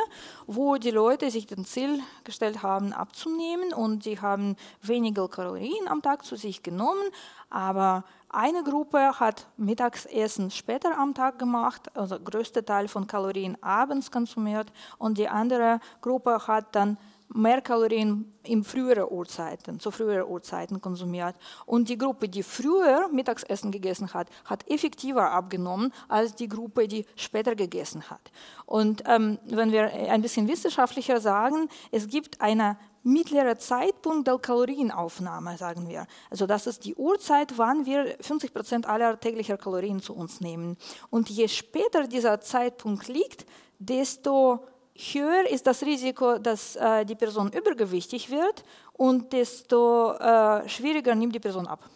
wo 0.46 0.76
die 0.76 0.90
Leute 0.90 1.30
sich 1.30 1.46
den 1.46 1.64
Ziel 1.64 2.00
gestellt 2.24 2.62
haben, 2.62 2.92
abzunehmen 2.92 3.72
und 3.72 4.04
sie 4.04 4.20
haben 4.20 4.56
weniger 4.82 5.28
Kalorien 5.28 5.88
am 5.88 6.02
Tag 6.02 6.24
zu 6.24 6.36
sich 6.36 6.62
genommen, 6.62 7.08
aber 7.48 8.04
eine 8.28 8.62
Gruppe 8.62 9.18
hat 9.18 9.46
Mittagsessen 9.56 10.50
später 10.50 10.96
am 10.96 11.14
Tag 11.14 11.38
gemacht, 11.38 11.96
also 11.96 12.18
größte 12.18 12.64
Teil 12.64 12.86
von 12.86 13.06
Kalorien 13.06 13.60
abends 13.62 14.10
konsumiert 14.10 14.72
und 14.98 15.18
die 15.18 15.28
andere 15.28 15.80
Gruppe 16.00 16.46
hat 16.46 16.74
dann 16.76 16.96
mehr 17.32 17.60
Kalorien 17.60 18.32
in 18.42 18.64
früheren 18.64 19.08
Uhrzeiten, 19.10 19.78
zu 19.78 19.90
früheren 19.90 20.28
Uhrzeiten 20.28 20.80
konsumiert. 20.80 21.36
Und 21.66 21.88
die 21.88 21.98
Gruppe, 21.98 22.28
die 22.28 22.42
früher 22.42 23.08
Mittagessen 23.12 23.70
gegessen 23.70 24.12
hat, 24.12 24.28
hat 24.44 24.68
effektiver 24.68 25.30
abgenommen 25.30 25.92
als 26.08 26.34
die 26.34 26.48
Gruppe, 26.48 26.88
die 26.88 27.06
später 27.16 27.54
gegessen 27.54 28.10
hat. 28.10 28.32
Und 28.66 29.04
ähm, 29.06 29.38
wenn 29.44 29.72
wir 29.72 29.92
ein 29.92 30.22
bisschen 30.22 30.48
wissenschaftlicher 30.48 31.20
sagen, 31.20 31.68
es 31.90 32.08
gibt 32.08 32.40
eine 32.40 32.76
mittlere 33.02 33.56
Zeitpunkt 33.56 34.26
der 34.26 34.38
Kalorienaufnahme, 34.38 35.56
sagen 35.56 35.88
wir. 35.88 36.06
Also 36.28 36.46
das 36.46 36.66
ist 36.66 36.84
die 36.84 36.94
Uhrzeit, 36.94 37.56
wann 37.56 37.86
wir 37.86 38.16
50 38.20 38.52
Prozent 38.52 38.86
aller 38.86 39.18
täglicher 39.18 39.56
Kalorien 39.56 40.00
zu 40.00 40.14
uns 40.14 40.40
nehmen. 40.40 40.76
Und 41.08 41.30
je 41.30 41.48
später 41.48 42.06
dieser 42.06 42.40
Zeitpunkt 42.40 43.08
liegt, 43.08 43.46
desto 43.78 44.66
höher 45.00 45.50
ist 45.50 45.66
das 45.66 45.82
Risiko, 45.82 46.38
dass 46.38 46.76
äh, 46.76 47.04
die 47.04 47.14
Person 47.14 47.50
übergewichtig 47.52 48.30
wird 48.30 48.64
und 48.92 49.32
desto 49.32 50.12
äh, 50.12 50.68
schwieriger 50.68 51.14
nimmt 51.14 51.34
die 51.34 51.40
Person 51.40 51.66
ab. 51.66 51.88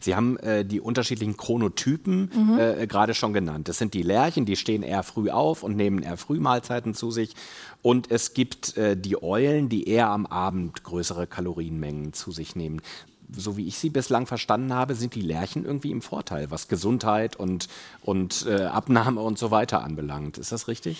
Sie 0.00 0.14
haben 0.14 0.38
äh, 0.38 0.64
die 0.64 0.80
unterschiedlichen 0.80 1.36
Chronotypen 1.36 2.30
mhm. 2.34 2.58
äh, 2.58 2.86
gerade 2.86 3.14
schon 3.14 3.32
genannt. 3.32 3.68
Das 3.68 3.78
sind 3.78 3.92
die 3.92 4.02
Lerchen, 4.02 4.46
die 4.46 4.56
stehen 4.56 4.82
eher 4.82 5.02
früh 5.02 5.30
auf 5.30 5.62
und 5.62 5.76
nehmen 5.76 6.02
eher 6.02 6.16
früh 6.16 6.40
Mahlzeiten 6.40 6.94
zu 6.94 7.10
sich. 7.10 7.34
Und 7.82 8.10
es 8.10 8.32
gibt 8.32 8.76
äh, 8.78 8.96
die 8.96 9.22
Eulen, 9.22 9.68
die 9.68 9.88
eher 9.88 10.08
am 10.08 10.26
Abend 10.26 10.84
größere 10.84 11.26
Kalorienmengen 11.26 12.14
zu 12.14 12.32
sich 12.32 12.56
nehmen. 12.56 12.80
So 13.30 13.56
wie 13.56 13.68
ich 13.68 13.78
sie 13.78 13.90
bislang 13.90 14.26
verstanden 14.26 14.72
habe, 14.72 14.94
sind 14.94 15.14
die 15.14 15.20
Lerchen 15.20 15.64
irgendwie 15.64 15.90
im 15.90 16.02
Vorteil, 16.02 16.50
was 16.50 16.66
Gesundheit 16.66 17.36
und, 17.36 17.68
und 18.02 18.46
äh, 18.48 18.64
Abnahme 18.64 19.20
und 19.20 19.38
so 19.38 19.50
weiter 19.50 19.84
anbelangt. 19.84 20.38
Ist 20.38 20.50
das 20.50 20.66
richtig? 20.66 20.98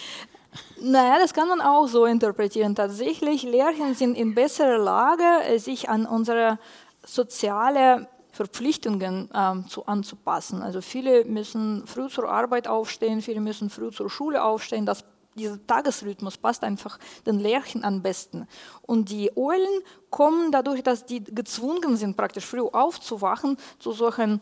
Naja, 0.81 1.19
das 1.21 1.35
kann 1.35 1.49
man 1.49 1.61
auch 1.61 1.87
so 1.87 2.07
interpretieren. 2.07 2.75
Tatsächlich, 2.75 3.43
Lerchen 3.43 3.95
sind 3.95 4.17
in 4.17 4.35
besserer 4.35 4.79
Lage, 4.79 5.25
äh, 5.45 5.59
sich 5.59 5.89
an 5.89 6.07
unsere 6.07 6.59
soziale 7.05 8.09
Verpflichtungen 8.33 9.29
ähm, 9.35 9.67
zu, 9.69 9.87
anzupassen. 9.87 10.63
Also 10.63 10.81
viele 10.81 11.25
müssen 11.25 11.87
früh 11.87 12.09
zur 12.09 12.29
Arbeit 12.29 12.69
aufstehen, 12.69 13.23
viele 13.23 13.41
müssen 13.41 13.71
früh 13.71 13.91
zur 13.91 14.09
Schule 14.09 14.43
aufstehen. 14.43 14.87
Das, 14.87 15.05
dieser 15.35 15.65
Tagesrhythmus 15.67 16.39
passt 16.39 16.65
einfach 16.65 16.99
den 17.27 17.39
Lerchen 17.39 17.85
am 17.85 18.03
besten. 18.03 18.47
Und 18.83 19.11
die 19.11 19.37
Eulen 19.37 19.83
kommen 20.11 20.53
dadurch, 20.53 20.83
dass 20.83 21.07
die 21.07 21.23
gezwungen 21.23 21.97
sind, 21.97 22.17
praktisch 22.17 22.47
früh 22.47 22.61
aufzuwachen, 22.61 23.57
zu 23.79 23.93
solchen 23.93 24.41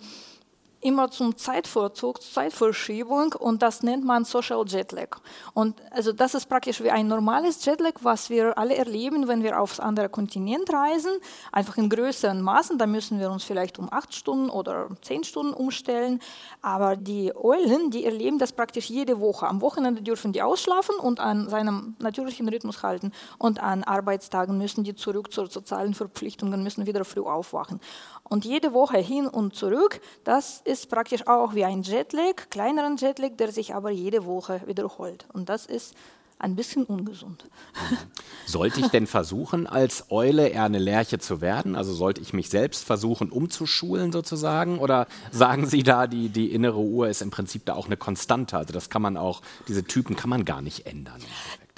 immer 0.80 1.10
zum 1.10 1.36
Zeitvorzug, 1.36 2.22
Zeitverschiebung 2.22 3.32
und 3.32 3.62
das 3.62 3.82
nennt 3.82 4.04
man 4.04 4.24
Social 4.24 4.64
Jetlag. 4.66 5.18
Und 5.52 5.80
also 5.90 6.12
das 6.12 6.34
ist 6.34 6.46
praktisch 6.46 6.82
wie 6.82 6.90
ein 6.90 7.08
normales 7.08 7.64
Jetlag, 7.64 7.94
was 8.02 8.30
wir 8.30 8.56
alle 8.56 8.76
erleben, 8.76 9.26
wenn 9.26 9.42
wir 9.42 9.60
aufs 9.60 9.80
andere 9.80 10.08
Kontinent 10.08 10.72
reisen, 10.72 11.10
einfach 11.50 11.76
in 11.78 11.88
größeren 11.88 12.40
Maßen. 12.40 12.78
Da 12.78 12.86
müssen 12.86 13.18
wir 13.18 13.30
uns 13.30 13.42
vielleicht 13.42 13.78
um 13.78 13.92
acht 13.92 14.14
Stunden 14.14 14.50
oder 14.50 14.88
zehn 15.02 15.24
Stunden 15.24 15.52
umstellen. 15.52 16.20
Aber 16.62 16.96
die 16.96 17.34
Eulen, 17.34 17.90
die 17.90 18.04
erleben 18.04 18.38
das 18.38 18.52
praktisch 18.52 18.88
jede 18.88 19.20
Woche. 19.20 19.48
Am 19.48 19.60
Wochenende 19.60 20.02
dürfen 20.02 20.32
die 20.32 20.42
ausschlafen 20.42 20.94
und 20.96 21.18
an 21.18 21.48
seinem 21.48 21.96
natürlichen 21.98 22.48
Rhythmus 22.48 22.84
halten. 22.84 23.12
Und 23.38 23.60
an 23.60 23.82
Arbeitstagen 23.82 24.56
müssen 24.58 24.84
die 24.84 24.94
zurück 24.94 25.32
zu 25.32 25.46
sozialen 25.46 25.94
Verpflichtungen, 25.94 26.62
müssen 26.62 26.86
wieder 26.86 27.04
früh 27.04 27.22
aufwachen. 27.22 27.80
Und 28.28 28.44
jede 28.44 28.72
Woche 28.72 28.98
hin 28.98 29.26
und 29.26 29.54
zurück, 29.54 30.00
das 30.24 30.60
ist 30.64 30.88
praktisch 30.88 31.26
auch 31.26 31.54
wie 31.54 31.64
ein 31.64 31.82
Jetlag, 31.82 32.50
kleineren 32.50 32.96
Jetlag, 32.96 33.36
der 33.38 33.52
sich 33.52 33.74
aber 33.74 33.90
jede 33.90 34.26
Woche 34.26 34.60
wiederholt. 34.66 35.26
Und 35.32 35.48
das 35.48 35.66
ist 35.66 35.94
ein 36.38 36.54
bisschen 36.54 36.84
ungesund. 36.84 37.44
Sollte 38.46 38.80
ich 38.80 38.88
denn 38.88 39.06
versuchen, 39.06 39.66
als 39.66 40.10
Eule 40.10 40.48
eher 40.48 40.64
eine 40.64 40.78
Lerche 40.78 41.18
zu 41.18 41.40
werden? 41.40 41.74
Also 41.74 41.92
sollte 41.92 42.20
ich 42.20 42.32
mich 42.32 42.48
selbst 42.48 42.84
versuchen, 42.84 43.30
umzuschulen 43.30 44.12
sozusagen? 44.12 44.78
Oder 44.78 45.06
sagen 45.32 45.66
Sie 45.66 45.82
da, 45.82 46.06
die, 46.06 46.28
die 46.28 46.52
innere 46.52 46.78
Uhr 46.78 47.08
ist 47.08 47.22
im 47.22 47.30
Prinzip 47.30 47.66
da 47.66 47.74
auch 47.74 47.86
eine 47.86 47.96
Konstante? 47.96 48.56
Also 48.56 48.72
das 48.72 48.88
kann 48.88 49.02
man 49.02 49.16
auch, 49.16 49.42
diese 49.66 49.84
Typen 49.84 50.16
kann 50.16 50.30
man 50.30 50.44
gar 50.44 50.62
nicht 50.62 50.86
ändern. 50.86 51.20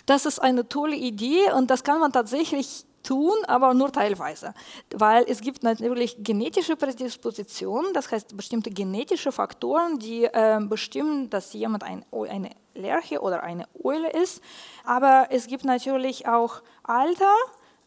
Das 0.06 0.26
ist 0.26 0.40
eine 0.40 0.68
tolle 0.68 0.96
Idee 0.96 1.52
und 1.56 1.70
das 1.70 1.82
kann 1.82 2.00
man 2.00 2.12
tatsächlich 2.12 2.84
tun, 3.02 3.34
aber 3.46 3.74
nur 3.74 3.92
teilweise. 3.92 4.54
Weil 4.90 5.24
es 5.28 5.40
gibt 5.40 5.62
natürlich 5.62 6.16
genetische 6.22 6.76
Prädispositionen, 6.76 7.92
das 7.92 8.10
heißt 8.10 8.36
bestimmte 8.36 8.70
genetische 8.70 9.32
Faktoren, 9.32 9.98
die 9.98 10.24
äh, 10.24 10.58
bestimmen, 10.60 11.30
dass 11.30 11.52
jemand 11.52 11.84
ein, 11.84 12.04
eine 12.12 12.50
Lerche 12.74 13.20
oder 13.20 13.42
eine 13.42 13.66
Eule 13.82 14.10
ist. 14.10 14.42
Aber 14.84 15.28
es 15.30 15.46
gibt 15.46 15.64
natürlich 15.64 16.26
auch 16.26 16.62
Alter, 16.82 17.34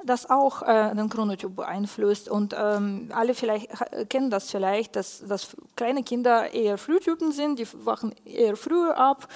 das 0.05 0.29
auch 0.29 0.61
äh, 0.61 0.93
den 0.95 1.09
Chronotyp 1.09 1.55
beeinflusst. 1.55 2.29
Und 2.29 2.55
ähm, 2.57 3.09
alle 3.13 3.33
vielleicht 3.33 3.69
kennen 4.09 4.29
das 4.29 4.51
vielleicht, 4.51 4.95
dass, 4.95 5.23
dass 5.27 5.55
kleine 5.75 6.03
Kinder 6.03 6.53
eher 6.53 6.77
Frühtypen 6.77 7.31
sind, 7.31 7.59
die 7.59 7.67
wachen 7.85 8.13
eher 8.25 8.55
früher 8.55 8.97
ab. 8.97 9.27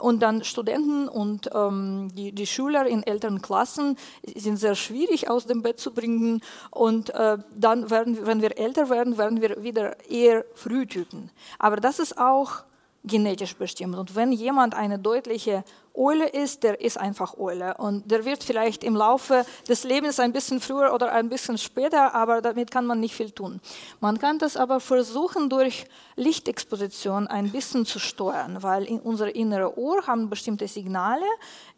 Und 0.00 0.20
dann 0.20 0.44
Studenten 0.44 1.08
und 1.08 1.50
ähm, 1.54 2.10
die, 2.14 2.32
die 2.32 2.46
Schüler 2.46 2.86
in 2.86 3.02
älteren 3.02 3.40
Klassen 3.40 3.96
sind 4.36 4.58
sehr 4.58 4.74
schwierig 4.74 5.30
aus 5.30 5.46
dem 5.46 5.62
Bett 5.62 5.80
zu 5.80 5.92
bringen. 5.92 6.42
Und 6.70 7.10
äh, 7.14 7.38
dann, 7.54 7.90
werden, 7.90 8.26
wenn 8.26 8.42
wir 8.42 8.58
älter 8.58 8.90
werden, 8.90 9.16
werden 9.16 9.40
wir 9.40 9.62
wieder 9.62 9.96
eher 10.08 10.44
Frühtypen. 10.54 11.30
Aber 11.58 11.76
das 11.76 11.98
ist 11.98 12.18
auch 12.18 12.64
genetisch 13.04 13.56
bestimmt. 13.56 13.96
Und 13.96 14.14
wenn 14.14 14.32
jemand 14.32 14.74
eine 14.74 14.98
deutliche 14.98 15.64
Eule 15.98 16.28
ist, 16.28 16.62
der 16.62 16.80
ist 16.80 16.96
einfach 16.96 17.36
Eule. 17.36 17.74
Und 17.78 18.10
der 18.10 18.24
wird 18.24 18.44
vielleicht 18.44 18.84
im 18.84 18.94
Laufe 18.94 19.44
des 19.68 19.84
Lebens 19.84 20.20
ein 20.20 20.32
bisschen 20.32 20.60
früher 20.60 20.94
oder 20.94 21.12
ein 21.12 21.28
bisschen 21.28 21.58
später, 21.58 22.14
aber 22.14 22.40
damit 22.40 22.70
kann 22.70 22.86
man 22.86 23.00
nicht 23.00 23.14
viel 23.14 23.32
tun. 23.32 23.60
Man 24.00 24.18
kann 24.18 24.38
das 24.38 24.56
aber 24.56 24.80
versuchen, 24.80 25.50
durch 25.50 25.86
Lichtexposition 26.16 27.26
ein 27.26 27.50
bisschen 27.50 27.86
zu 27.86 27.98
steuern, 27.98 28.62
weil 28.62 28.84
in 28.84 29.00
unsere 29.00 29.30
innere 29.30 29.78
Ohr 29.78 30.06
haben 30.06 30.30
bestimmte 30.30 30.66
Signale, 30.68 31.24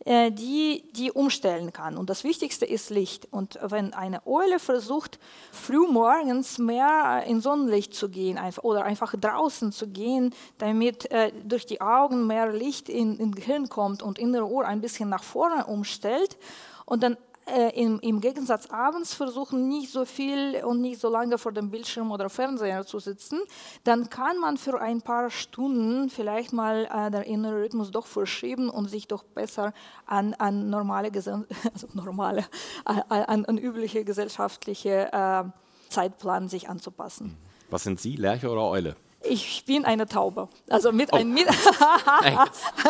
äh, 0.05 0.31
die 0.31 0.85
die 0.93 1.13
umstellen 1.13 1.73
kann. 1.73 1.97
Und 1.97 2.11
das 2.11 2.25
Wichtigste 2.25 2.65
ist 2.65 2.91
Licht. 2.91 3.29
Und 3.31 3.59
wenn 3.63 3.93
eine 3.93 4.27
Eule 4.27 4.59
versucht, 4.59 5.19
früh 5.53 5.87
morgens 5.87 6.59
mehr 6.59 7.25
in 7.27 7.41
Sonnenlicht 7.41 7.95
zu 7.95 8.09
gehen 8.09 8.39
oder 8.63 8.85
einfach 8.85 9.15
draußen 9.15 9.73
zu 9.73 9.89
gehen, 9.89 10.35
damit 10.59 11.11
äh, 11.11 11.33
durch 11.45 11.67
die 11.67 11.81
Augen 11.81 12.27
mehr 12.27 12.51
Licht 12.51 12.89
in, 12.89 13.19
in 13.19 13.33
Gehirn 13.33 13.69
kommt 13.69 14.03
und 14.11 14.19
innere 14.19 14.47
Uhr 14.47 14.67
ein 14.67 14.81
bisschen 14.81 15.09
nach 15.09 15.23
vorne 15.23 15.67
umstellt 15.67 16.37
und 16.85 17.05
dann 17.05 17.17
äh, 17.47 17.81
im, 17.81 18.01
im, 18.01 18.21
Gegensatz 18.21 18.67
abends 18.67 19.15
versuchen, 19.15 19.69
nicht 19.69 19.93
so 19.93 20.05
viel 20.05 20.63
und 20.65 20.81
nicht 20.81 21.01
so 21.01 21.09
lange 21.09 21.39
vor 21.39 21.53
dem 21.53 21.71
Bildschirm 21.71 22.11
oder 22.11 22.29
Fernseher 22.29 22.85
zu 22.85 22.99
sitzen, 22.99 23.39
dann 23.85 24.11
kann 24.11 24.39
man 24.39 24.57
für 24.57 24.81
ein 24.81 25.01
paar 25.01 25.31
Stunden 25.31 26.11
vielleicht 26.11 26.53
mal 26.53 26.89
äh, 26.93 27.11
der 27.13 27.27
innere 27.27 27.63
Rhythmus 27.63 27.93
doch 27.93 28.07
verschieben 28.07 28.69
und 28.69 28.89
sich 28.91 29.07
doch 29.07 29.23
besser 29.23 29.73
an, 30.07 30.35
an 30.35 30.71
normale, 30.71 31.09
also 31.15 31.87
normale, 31.95 32.45
an, 32.85 33.45
an 33.45 33.59
übliche 33.59 34.05
gesellschaftliche 34.05 35.13
äh, 35.13 35.45
Zeitplan 35.89 36.49
sich 36.49 36.69
anzupassen. 36.69 37.37
Was 37.71 37.85
sind 37.85 38.01
Sie, 38.01 38.17
Lerche 38.17 38.51
oder 38.51 38.65
Eule? 38.65 38.97
Ich 39.23 39.65
bin 39.67 39.85
eine 39.85 40.07
Taube. 40.07 40.49
Also 40.69 40.93
mit 40.93 41.13
oh. 41.13 41.17
ein 41.19 41.33
mit 41.33 41.47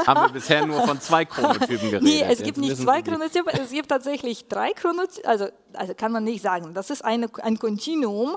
haben 0.07 0.21
wir 0.21 0.29
bisher 0.33 0.65
nur 0.65 0.83
von 0.83 1.01
zwei 1.01 1.25
Chronotypen 1.25 1.91
geredet. 1.91 2.03
Nee, 2.03 2.23
es 2.23 2.43
gibt 2.43 2.59
nicht 2.59 2.77
zwei 2.77 3.03
Chronotypen, 3.03 3.53
es 3.61 3.71
gibt 3.71 3.89
tatsächlich 3.89 4.47
drei 4.49 4.73
Chronotypen. 4.73 5.29
Also, 5.29 5.49
also 5.75 5.95
kann 5.95 6.13
man 6.13 6.25
nicht 6.25 6.43
sagen. 6.43 6.75
Das 6.75 6.91
ist 6.91 7.05
eine, 7.05 7.29
ein 7.43 7.59
Kontinuum. 7.59 8.37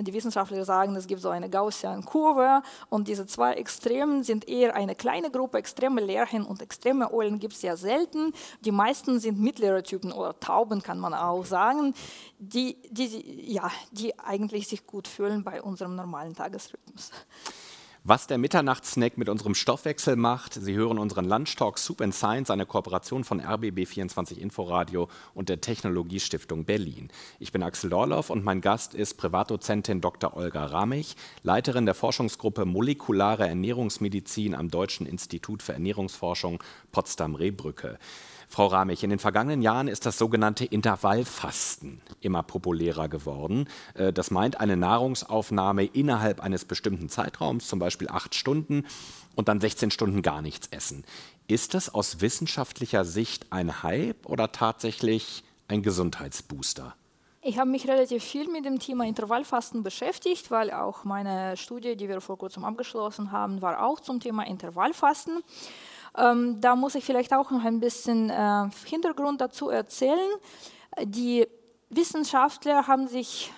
Die 0.00 0.12
Wissenschaftler 0.12 0.64
sagen, 0.64 0.96
es 0.96 1.06
gibt 1.06 1.20
so 1.20 1.30
eine 1.30 1.48
Gaussian 1.50 2.04
Kurve 2.04 2.62
und 2.88 3.08
diese 3.08 3.26
zwei 3.26 3.54
Extremen 3.54 4.22
sind 4.22 4.48
eher 4.48 4.74
eine 4.74 4.94
kleine 4.94 5.30
Gruppe. 5.30 5.58
Extreme 5.58 6.00
Lerchen 6.00 6.44
und 6.44 6.62
extreme 6.62 7.12
Eulen 7.12 7.38
gibt 7.38 7.54
es 7.54 7.62
ja 7.62 7.76
selten. 7.76 8.32
Die 8.60 8.72
meisten 8.72 9.20
sind 9.20 9.40
mittlere 9.40 9.82
Typen 9.82 10.12
oder 10.12 10.38
Tauben, 10.38 10.82
kann 10.82 10.98
man 10.98 11.14
auch 11.14 11.44
sagen, 11.44 11.94
die, 12.38 12.76
die, 12.90 13.52
ja, 13.52 13.70
die 13.92 14.18
eigentlich 14.18 14.68
sich 14.68 14.86
gut 14.86 15.08
fühlen 15.08 15.44
bei 15.44 15.62
unserem 15.62 15.96
normalen 15.96 16.34
Tagesrhythmus. 16.34 17.10
Was 18.08 18.28
der 18.28 18.38
Mitternachtssnack 18.38 19.18
mit 19.18 19.28
unserem 19.28 19.56
Stoffwechsel 19.56 20.14
macht, 20.14 20.54
Sie 20.54 20.74
hören 20.76 20.96
unseren 20.96 21.24
Lunchtalk 21.24 21.76
Soup 21.76 22.00
and 22.00 22.14
Science, 22.14 22.52
eine 22.52 22.64
Kooperation 22.64 23.24
von 23.24 23.40
RBB24 23.40 24.38
Inforadio 24.38 25.08
und 25.34 25.48
der 25.48 25.60
Technologiestiftung 25.60 26.64
Berlin. 26.64 27.08
Ich 27.40 27.50
bin 27.50 27.64
Axel 27.64 27.90
Dorloff 27.90 28.30
und 28.30 28.44
mein 28.44 28.60
Gast 28.60 28.94
ist 28.94 29.14
Privatdozentin 29.14 30.00
Dr. 30.00 30.36
Olga 30.36 30.66
Ramich, 30.66 31.16
Leiterin 31.42 31.84
der 31.84 31.96
Forschungsgruppe 31.96 32.64
Molekulare 32.64 33.48
Ernährungsmedizin 33.48 34.54
am 34.54 34.70
Deutschen 34.70 35.04
Institut 35.04 35.60
für 35.60 35.72
Ernährungsforschung 35.72 36.62
Potsdam-Rehbrücke. 36.92 37.98
Frau 38.48 38.66
Ramich, 38.66 39.02
in 39.02 39.10
den 39.10 39.18
vergangenen 39.18 39.62
Jahren 39.62 39.88
ist 39.88 40.06
das 40.06 40.18
sogenannte 40.18 40.64
Intervallfasten 40.64 42.00
immer 42.20 42.42
populärer 42.42 43.08
geworden. 43.08 43.68
Äh, 43.94 44.12
das 44.12 44.30
meint 44.30 44.60
eine 44.60 44.76
Nahrungsaufnahme 44.76 45.84
innerhalb 45.84 46.40
eines 46.40 46.64
bestimmten 46.64 47.08
Zeitraums, 47.08 47.68
zum 47.68 47.78
Beispiel 47.78 48.08
acht 48.08 48.34
Stunden, 48.34 48.86
und 49.34 49.48
dann 49.48 49.60
16 49.60 49.90
Stunden 49.90 50.22
gar 50.22 50.42
nichts 50.42 50.68
essen. 50.68 51.04
Ist 51.48 51.74
das 51.74 51.92
aus 51.92 52.20
wissenschaftlicher 52.20 53.04
Sicht 53.04 53.52
ein 53.52 53.82
Hype 53.82 54.26
oder 54.26 54.50
tatsächlich 54.52 55.44
ein 55.68 55.82
Gesundheitsbooster? 55.82 56.94
Ich 57.42 57.58
habe 57.58 57.70
mich 57.70 57.86
relativ 57.86 58.24
viel 58.24 58.48
mit 58.48 58.64
dem 58.64 58.80
Thema 58.80 59.04
Intervallfasten 59.04 59.84
beschäftigt, 59.84 60.50
weil 60.50 60.72
auch 60.72 61.04
meine 61.04 61.56
Studie, 61.56 61.96
die 61.96 62.08
wir 62.08 62.20
vor 62.20 62.38
kurzem 62.38 62.64
abgeschlossen 62.64 63.30
haben, 63.30 63.62
war 63.62 63.84
auch 63.84 64.00
zum 64.00 64.18
Thema 64.18 64.44
Intervallfasten. 64.44 65.44
Ähm, 66.16 66.60
da 66.60 66.76
muss 66.76 66.94
ich 66.94 67.04
vielleicht 67.04 67.32
auch 67.34 67.50
noch 67.50 67.64
ein 67.64 67.80
bisschen 67.80 68.30
äh, 68.30 68.68
Hintergrund 68.84 69.40
dazu 69.40 69.68
erzählen. 69.68 70.30
Die 71.02 71.46
Wissenschaftler 71.90 72.86
haben 72.86 73.06
sich 73.06 73.52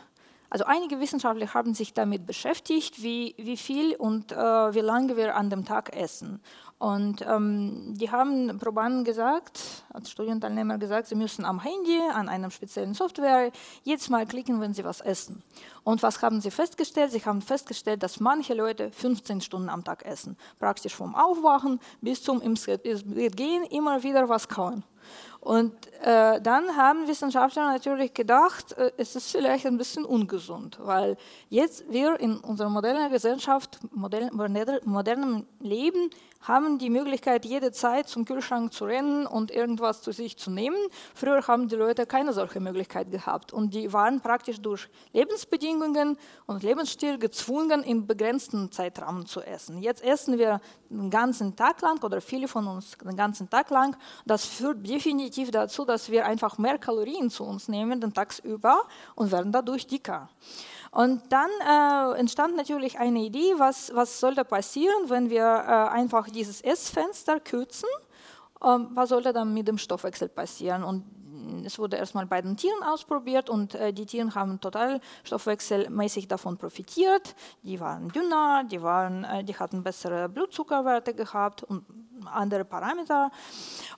also 0.51 0.65
einige 0.65 0.99
Wissenschaftler 0.99 1.53
haben 1.53 1.75
sich 1.75 1.93
damit 1.93 2.27
beschäftigt, 2.27 3.03
wie, 3.03 3.35
wie 3.37 3.57
viel 3.57 3.95
und 3.95 4.33
äh, 4.33 4.37
wie 4.37 4.81
lange 4.81 5.17
wir 5.17 5.37
an 5.37 5.51
dem 5.51 5.65
Tag 5.65 5.95
essen. 5.95 6.41
Und 6.79 7.23
ähm, 7.27 7.95
die 7.97 8.11
haben 8.11 8.57
Probanden 8.59 9.05
gesagt, 9.05 9.85
als 9.93 10.11
Studienteilnehmer 10.11 10.79
gesagt, 10.79 11.09
sie 11.09 11.17
müssen 11.17 11.45
am 11.45 11.61
Handy 11.61 12.01
an 12.15 12.29
einem 12.29 12.51
speziellen 12.51 12.95
Software 12.95 13.51
jedes 13.83 14.09
Mal 14.09 14.27
klicken, 14.27 14.61
wenn 14.61 14.73
sie 14.73 14.85
was 14.85 15.01
essen. 15.01 15.43
Und 15.83 16.03
was 16.03 16.23
haben 16.23 16.41
sie 16.41 16.53
festgestellt? 16.53 17.11
Sie 17.11 17.25
haben 17.25 17.43
festgestellt, 17.43 18.03
dass 18.03 18.21
manche 18.21 18.55
Leute 18.55 18.91
15 18.93 19.41
Stunden 19.41 19.69
am 19.69 19.85
Tag 19.85 20.07
essen. 20.07 20.37
Praktisch 20.61 20.95
vom 20.95 21.15
Aufwachen 21.15 21.81
bis 22.01 22.23
zum 22.23 22.41
Gehen 22.41 23.65
immer 23.65 24.03
wieder 24.03 24.29
was 24.29 24.49
kauen. 24.49 24.85
Und 25.41 25.73
äh, 26.03 26.41
dann 26.41 26.77
haben 26.77 27.07
Wissenschaftler 27.07 27.73
natürlich 27.73 28.13
gedacht, 28.13 28.73
äh, 28.73 28.93
es 28.97 29.17
ist 29.17 29.31
vielleicht 29.31 29.67
ein 29.67 29.79
bisschen 29.79 30.05
ungesund, 30.05 30.79
weil 30.83 31.17
jetzt 31.49 31.91
wir 31.91 32.19
in 32.21 32.39
unserer 32.39 32.69
modernen 32.69 33.11
Gesellschaft, 33.11 33.79
modern, 33.93 34.31
modernen 34.85 35.47
Leben, 35.61 36.11
haben 36.41 36.79
die 36.79 36.91
Möglichkeit, 36.91 37.45
jede 37.45 37.73
Zeit 37.73 38.09
zum 38.09 38.25
Kühlschrank 38.25 38.73
zu 38.73 38.85
rennen 38.85 39.27
und 39.27 39.51
irgendwas 39.51 40.03
zu 40.03 40.13
sich 40.13 40.37
zu 40.37 40.51
nehmen. 40.51 40.77
Früher 41.15 41.47
haben 41.47 41.69
die 41.69 41.77
Leute 41.77 42.07
keine 42.07 42.33
solche 42.33 42.61
Möglichkeit 42.61 43.11
gehabt 43.11 43.53
und 43.53 43.75
die 43.75 43.93
waren 43.93 44.21
praktisch 44.21 44.61
durch 44.61 44.89
Lebensbedingungen 45.13 46.17
und 46.47 46.63
Lebensstil 46.63 47.19
gezwungen, 47.19 47.83
in 47.83 48.07
begrenzten 48.07 48.71
Zeitrahmen 48.71 49.27
zu 49.27 49.41
essen. 49.43 49.79
Jetzt 49.83 50.03
essen 50.03 50.39
wir 50.39 50.61
den 50.89 51.11
ganzen 51.11 51.57
Tag 51.57 51.81
lang 51.83 52.03
oder 52.03 52.21
viele 52.21 52.49
von 52.49 52.67
uns 52.67 52.97
den 52.99 53.17
ganzen 53.17 53.51
Tag 53.51 53.71
lang. 53.71 53.97
Das 54.25 54.45
führt 54.45 54.87
definitiv 54.89 55.51
dazu, 55.51 55.85
dass 55.85 56.11
wir 56.11 56.27
einfach 56.27 56.59
mehr 56.59 56.79
Kalorien 56.79 57.31
zu 57.31 57.45
uns 57.45 57.69
nehmen 57.69 58.01
den 58.01 58.15
Tagsüber 58.15 58.83
und 59.15 59.33
werden 59.33 59.53
dadurch 59.53 59.87
dicker. 59.87 60.29
Und 60.91 61.23
dann 61.31 61.51
äh, 61.67 62.19
entstand 62.19 62.57
natürlich 62.57 62.99
eine 62.99 63.21
Idee, 63.21 63.55
was, 63.57 63.95
was 63.95 64.21
sollte 64.21 64.45
passieren, 64.45 65.09
wenn 65.09 65.31
wir 65.31 65.45
äh, 65.45 65.95
einfach 65.95 66.29
dieses 66.29 66.61
Essfenster 66.61 67.41
kürzen. 67.41 67.89
Ähm, 68.65 68.89
was 68.95 69.11
sollte 69.11 69.33
dann 69.33 69.55
mit 69.55 69.69
dem 69.69 69.79
Stoffwechsel 69.79 70.29
passieren? 70.29 70.83
Und 70.83 71.05
es 71.65 71.79
wurde 71.79 71.97
erstmal 71.97 72.27
bei 72.27 72.41
den 72.41 72.57
Tieren 72.57 72.83
ausprobiert 72.83 73.51
und 73.51 73.75
äh, 73.75 73.93
die 73.93 74.07
Tiere 74.07 74.35
haben 74.35 74.61
total 74.61 75.01
stoffwechselmäßig 75.25 76.29
davon 76.29 76.57
profitiert. 76.57 77.35
Die 77.63 77.81
waren 77.81 78.09
dünner, 78.09 78.65
die, 78.65 78.83
waren, 78.83 79.25
äh, 79.25 79.45
die 79.45 79.57
hatten 79.57 79.83
bessere 79.83 80.29
Blutzuckerwerte 80.29 81.15
gehabt 81.15 81.63
und 81.63 81.85
andere 82.27 82.65
Parameter. 82.65 83.31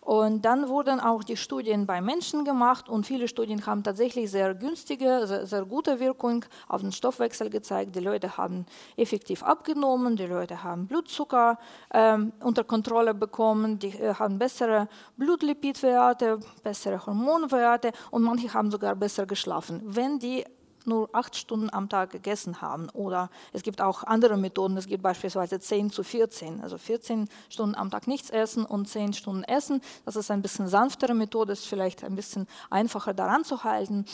Und 0.00 0.45
dann 0.45 0.69
wurden 0.69 1.00
auch 1.00 1.25
die 1.25 1.37
Studien 1.37 1.87
bei 1.87 2.00
Menschen 2.00 2.45
gemacht 2.45 2.88
und 2.88 3.07
viele 3.07 3.28
Studien 3.28 3.64
haben 3.66 3.83
tatsächlich 3.83 4.30
sehr 4.30 4.54
günstige, 4.54 5.26
sehr, 5.26 5.47
sehr 5.47 5.64
gute 5.64 6.00
Wirkung 6.00 6.45
auf 6.69 6.80
den 6.80 6.92
Stoffwechsel 6.92 7.50
gezeigt. 7.50 7.95
Die 7.95 8.00
Leute 8.00 8.37
haben 8.37 8.66
effektiv 8.97 9.42
abgenommen, 9.42 10.16
die 10.16 10.26
Leute 10.26 10.62
haben 10.62 10.87
Blutzucker 10.87 11.59
ähm, 11.92 12.33
unter 12.40 12.64
Kontrolle 12.64 13.14
bekommen, 13.14 13.78
die 13.78 13.88
äh, 13.88 14.14
haben 14.14 14.38
bessere 14.38 14.88
Blutlipidwerte, 15.16 16.40
bessere 16.62 16.99
Hormonwerte 17.41 17.93
und 18.11 18.23
manche 18.23 18.53
haben 18.53 18.71
sogar 18.71 18.95
besser 18.95 19.27
geschlafen, 19.27 19.81
wenn 19.85 20.19
die 20.19 20.45
nur 20.87 21.11
acht 21.13 21.37
Stunden 21.37 21.69
am 21.71 21.91
Tag 21.91 22.11
gegessen 22.11 22.63
haben. 22.63 22.89
Oder 22.95 23.29
es 23.53 23.63
gibt 23.63 23.83
auch 23.83 24.03
andere 24.03 24.39
Methoden. 24.39 24.79
Es 24.79 24.87
gibt 24.87 25.03
beispielsweise 25.03 25.61
10 25.61 25.91
zu 25.91 26.03
14. 26.03 26.63
Also 26.63 26.79
14 26.79 27.29
Stunden 27.51 27.75
am 27.75 27.91
Tag 27.91 28.09
nichts 28.09 28.31
essen 28.31 28.65
und 28.65 28.89
10 28.89 29.13
Stunden 29.13 29.45
essen. 29.45 29.83
Das 30.07 30.17
ist 30.17 30.31
ein 30.31 30.41
bisschen 30.41 30.69
sanftere 30.69 31.13
Methode, 31.13 31.53
ist 31.53 31.67
vielleicht 31.67 32.03
ein 32.03 32.17
bisschen 32.17 32.47
einfacher 32.71 33.13
daran 33.13 33.45
zu 33.45 33.63
halten. 33.63 34.07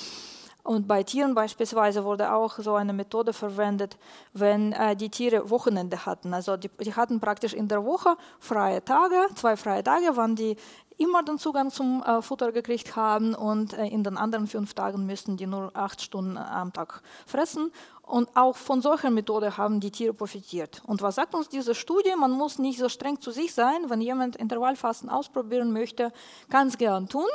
Und 0.65 0.89
bei 0.89 1.05
Tieren 1.05 1.37
beispielsweise 1.37 2.03
wurde 2.03 2.33
auch 2.33 2.59
so 2.59 2.75
eine 2.75 2.93
Methode 2.93 3.33
verwendet, 3.33 3.97
wenn 4.33 4.73
äh, 4.73 4.97
die 4.97 5.09
Tiere 5.09 5.49
Wochenende 5.49 6.05
hatten. 6.05 6.35
Also 6.35 6.57
die, 6.57 6.69
die, 6.81 6.93
hatten 6.93 7.21
praktisch 7.21 7.55
in 7.55 7.69
der 7.69 7.85
Woche 7.85 8.17
freie 8.41 8.85
Tage, 8.85 9.29
zwei 9.37 9.57
freie 9.57 9.85
Tage, 9.85 10.11
wann 10.15 10.35
die 10.35 10.57
immer 10.99 11.23
den 11.23 11.39
Zugang 11.39 11.71
zum 11.71 12.03
äh, 12.03 12.23
Futter 12.23 12.53
gekriegt 12.53 12.97
haben 12.97 13.35
und 13.35 13.75
äh, 13.75 13.87
in 13.87 14.03
den 14.03 14.17
anderen 14.17 14.47
fünf 14.47 14.75
Tagen 14.75 15.07
müssten 15.07 15.37
die 15.37 15.47
nur 15.47 15.71
acht 15.75 16.01
Stunden 16.01 16.37
am 16.39 16.73
Tag 16.73 17.03
fressen. 17.27 17.73
Und 18.03 18.29
auch 18.37 18.57
von 18.57 18.81
solcher 18.83 19.11
Methode 19.11 19.57
haben 19.57 19.81
die 19.81 19.91
Tiere 19.91 20.15
profitiert. 20.15 20.81
Und 20.87 21.03
was 21.03 21.17
sagt 21.17 21.35
uns 21.35 21.49
diese 21.49 21.75
Studie? 21.75 22.15
Man 22.19 22.31
muss 22.31 22.59
nicht 22.59 22.79
so 22.79 22.89
streng 22.89 23.21
zu 23.21 23.33
sich 23.33 23.53
sein. 23.53 23.89
Wenn 23.89 24.01
jemand 24.01 24.37
Intervallfasten 24.37 25.11
ausprobieren 25.11 25.73
möchte, 25.73 26.13
kann 26.49 26.69
es 26.69 26.79
gern 26.79 27.09
tun. 27.09 27.27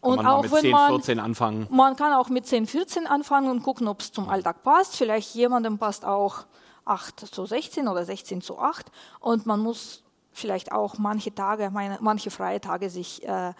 Und 0.00 0.16
man 0.16 0.26
auch 0.26 0.42
mit 0.42 0.52
wenn 0.52 0.60
10, 0.60 0.70
man, 0.70 0.90
14 0.90 1.18
anfangen. 1.18 1.66
Man 1.70 1.96
kann 1.96 2.12
auch 2.12 2.28
mit 2.28 2.46
10, 2.46 2.66
14 2.66 3.06
anfangen 3.06 3.50
und 3.50 3.62
gucken, 3.62 3.88
ob 3.88 4.02
es 4.02 4.12
zum 4.12 4.28
Alltag 4.28 4.62
passt. 4.62 4.96
Vielleicht 4.96 5.34
jemandem 5.34 5.78
passt 5.78 6.04
auch 6.04 6.44
8 6.84 7.20
zu 7.20 7.44
16 7.44 7.88
oder 7.88 8.04
16 8.04 8.40
zu 8.40 8.58
8. 8.58 8.92
Und 9.18 9.46
man 9.46 9.60
muss 9.60 10.03
vielleicht 10.34 10.72
auch 10.72 10.98
manche 10.98 11.34
Tage, 11.34 11.70
meine, 11.70 11.98
manche 12.00 12.30
freie 12.30 12.60
Tage 12.60 12.90
sich 12.90 13.26
äh, 13.26 13.52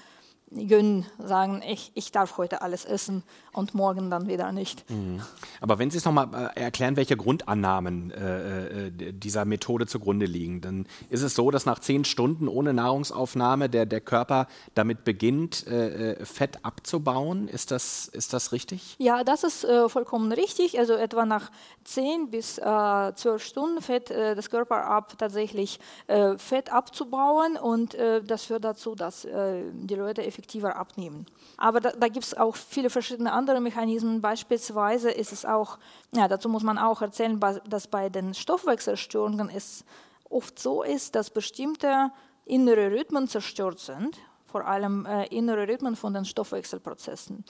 gönnen, 0.51 1.07
sagen, 1.19 1.63
ich, 1.67 1.91
ich 1.95 2.13
darf 2.13 2.37
heute 2.39 2.63
alles 2.63 2.85
essen 2.85 3.23
und 3.53 3.75
morgen 3.75 4.11
dann 4.11 4.29
wieder 4.29 4.53
nicht. 4.53 4.89
Mhm. 4.91 5.21
Aber 5.61 5.79
wenn 5.79 5.91
Sie 5.91 5.99
es 5.99 6.05
nochmal 6.05 6.53
äh, 6.55 6.61
erklären, 6.61 6.97
welche 6.97 7.17
Grundannahmen 7.17 8.11
äh, 8.11 8.87
äh, 8.87 9.13
dieser 9.13 9.45
Methode 9.45 9.87
zugrunde 9.87 10.27
liegen, 10.27 10.61
dann 10.61 10.87
ist 11.11 11.23
es 11.23 11.35
so, 11.35 11.51
dass 11.51 11.67
nach 11.67 11.79
zehn 11.79 12.05
Stunden 12.05 12.49
ohne 12.49 12.73
Nahrungsaufnahme 12.73 13.69
der, 13.69 13.87
der 13.87 14.01
Körper 14.01 14.47
damit 14.75 15.05
beginnt, 15.05 15.67
äh, 15.67 16.13
äh 16.13 16.25
Fett 16.25 16.65
abzubauen. 16.65 17.49
Ist 17.49 17.71
das, 17.71 18.09
ist 18.09 18.33
das 18.33 18.53
richtig? 18.53 18.97
Ja, 18.99 19.25
das 19.25 19.45
ist 19.45 19.65
äh, 19.65 19.89
vollkommen 19.89 20.33
richtig. 20.33 20.79
Also 20.79 20.95
etwa 20.95 21.25
nach 21.25 21.51
zehn 21.85 22.31
bis 22.31 22.55
zwölf 22.55 23.45
Stunden 23.45 23.83
fällt 23.83 24.11
das 24.11 24.49
Körper 24.49 24.87
ab, 24.87 25.19
tatsächlich 25.19 25.79
Fett 26.07 26.73
abzubauen 26.73 27.57
und 27.57 27.97
das 28.27 28.45
führt 28.45 28.65
dazu, 28.65 28.95
dass 28.95 29.23
die 29.23 29.95
Leute 29.95 30.23
effektiver 30.35 30.77
abnehmen. 30.77 31.27
Aber 31.57 31.81
da, 31.81 31.93
da 31.93 32.09
gibt 32.09 32.27
es 32.27 32.35
auch 32.37 32.57
viele 32.57 32.91
verschiedene 32.91 33.33
andere 33.33 33.61
Mechanismen. 33.61 34.21
Beispielsweise 34.21 35.11
ist 35.11 35.33
es 35.33 35.45
auch, 35.45 35.79
ja, 36.13 36.27
dazu 36.27 36.49
muss 36.49 36.65
man 36.65 36.79
auch 36.79 37.03
erzählen, 37.03 37.41
dass 37.69 37.87
bei 37.87 38.09
den 38.09 38.35
Stoffwechselstörungen 38.35 39.49
es 39.49 39.85
oft 40.29 40.59
so 40.59 40.83
ist, 40.83 41.15
dass 41.15 41.31
bestimmte 41.31 42.11
innere 42.45 42.91
Rhythmen 42.91 43.29
zerstört 43.29 43.79
sind, 43.79 44.19
vor 44.45 44.67
allem 44.67 45.07
äh, 45.07 45.27
innere 45.27 45.69
Rhythmen 45.69 45.97
von 45.97 46.13
den 46.13 46.25
Stoffwechselprozessen. 46.25 47.45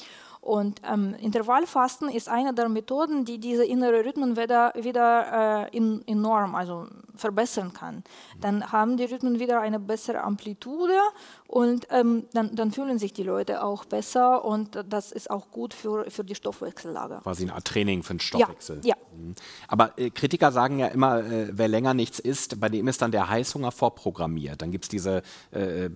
Und 0.45 0.83
ähm, 0.87 1.15
Intervallfasten 1.23 2.11
ist 2.11 2.29
eine 2.29 2.53
der 2.53 2.69
Methoden, 2.69 3.25
die 3.25 3.39
diese 3.39 3.65
innere 3.65 4.05
Rhythmen 4.05 4.37
wieder, 4.37 4.75
wieder 4.79 5.71
äh, 5.73 5.75
in, 5.75 6.07
enorm 6.07 6.55
also 6.55 6.87
verbessern 7.15 7.73
kann. 7.73 8.05
Dann 8.43 8.71
haben 8.71 8.99
die 8.99 9.05
Rhythmen 9.05 9.41
wieder 9.41 9.63
eine 9.63 9.81
bessere 9.81 10.21
Amplitude 10.21 10.99
und 11.47 11.87
ähm, 11.89 12.27
dann, 12.35 12.55
dann, 12.55 12.73
fühlen 12.73 12.99
sich 12.99 13.15
die 13.15 13.23
Leute 13.23 13.65
auch 13.65 13.87
besser 13.87 14.45
und 14.45 14.85
das 14.87 15.13
ist 15.13 15.31
auch 15.31 15.51
gut 15.51 15.73
für, 15.73 16.11
für 16.11 16.25
die 16.25 16.35
Stoffwechsellage. 16.35 17.21
Quasi 17.23 17.49
Art 17.49 17.65
Training 17.65 18.03
für 18.03 18.13
den 18.13 18.21
Stoffwechsel. 18.21 18.81
Ja. 18.85 18.97
ja. 18.97 19.17
Mhm. 19.17 19.35
Aber 19.67 19.99
äh, 19.99 20.11
Kritiker 20.11 20.53
sagen 20.53 20.79
ja 20.79 20.89
immer, 20.89 21.21
äh, 21.21 21.49
wer 21.53 21.69
länger 21.69 21.95
nichts 21.95 22.19
isst, 22.19 22.61
bei 22.61 22.69
dem 22.69 22.87
ist 22.87 23.01
dann 23.01 23.13
der 23.13 23.31
Heißhunger 23.31 23.73
vorprogrammiert. 23.73 24.61
Dann 24.61 24.73
gibt 24.73 24.85
es 24.85 24.89
diese 24.91 25.23
äh, 25.53 25.89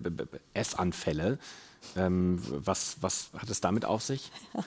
Essanfälle. 0.55 1.37
Ähm, 1.95 2.41
was, 2.49 2.97
was 3.01 3.29
hat 3.37 3.49
es 3.49 3.61
damit 3.61 3.85
auf 3.85 4.03
sich? 4.03 4.31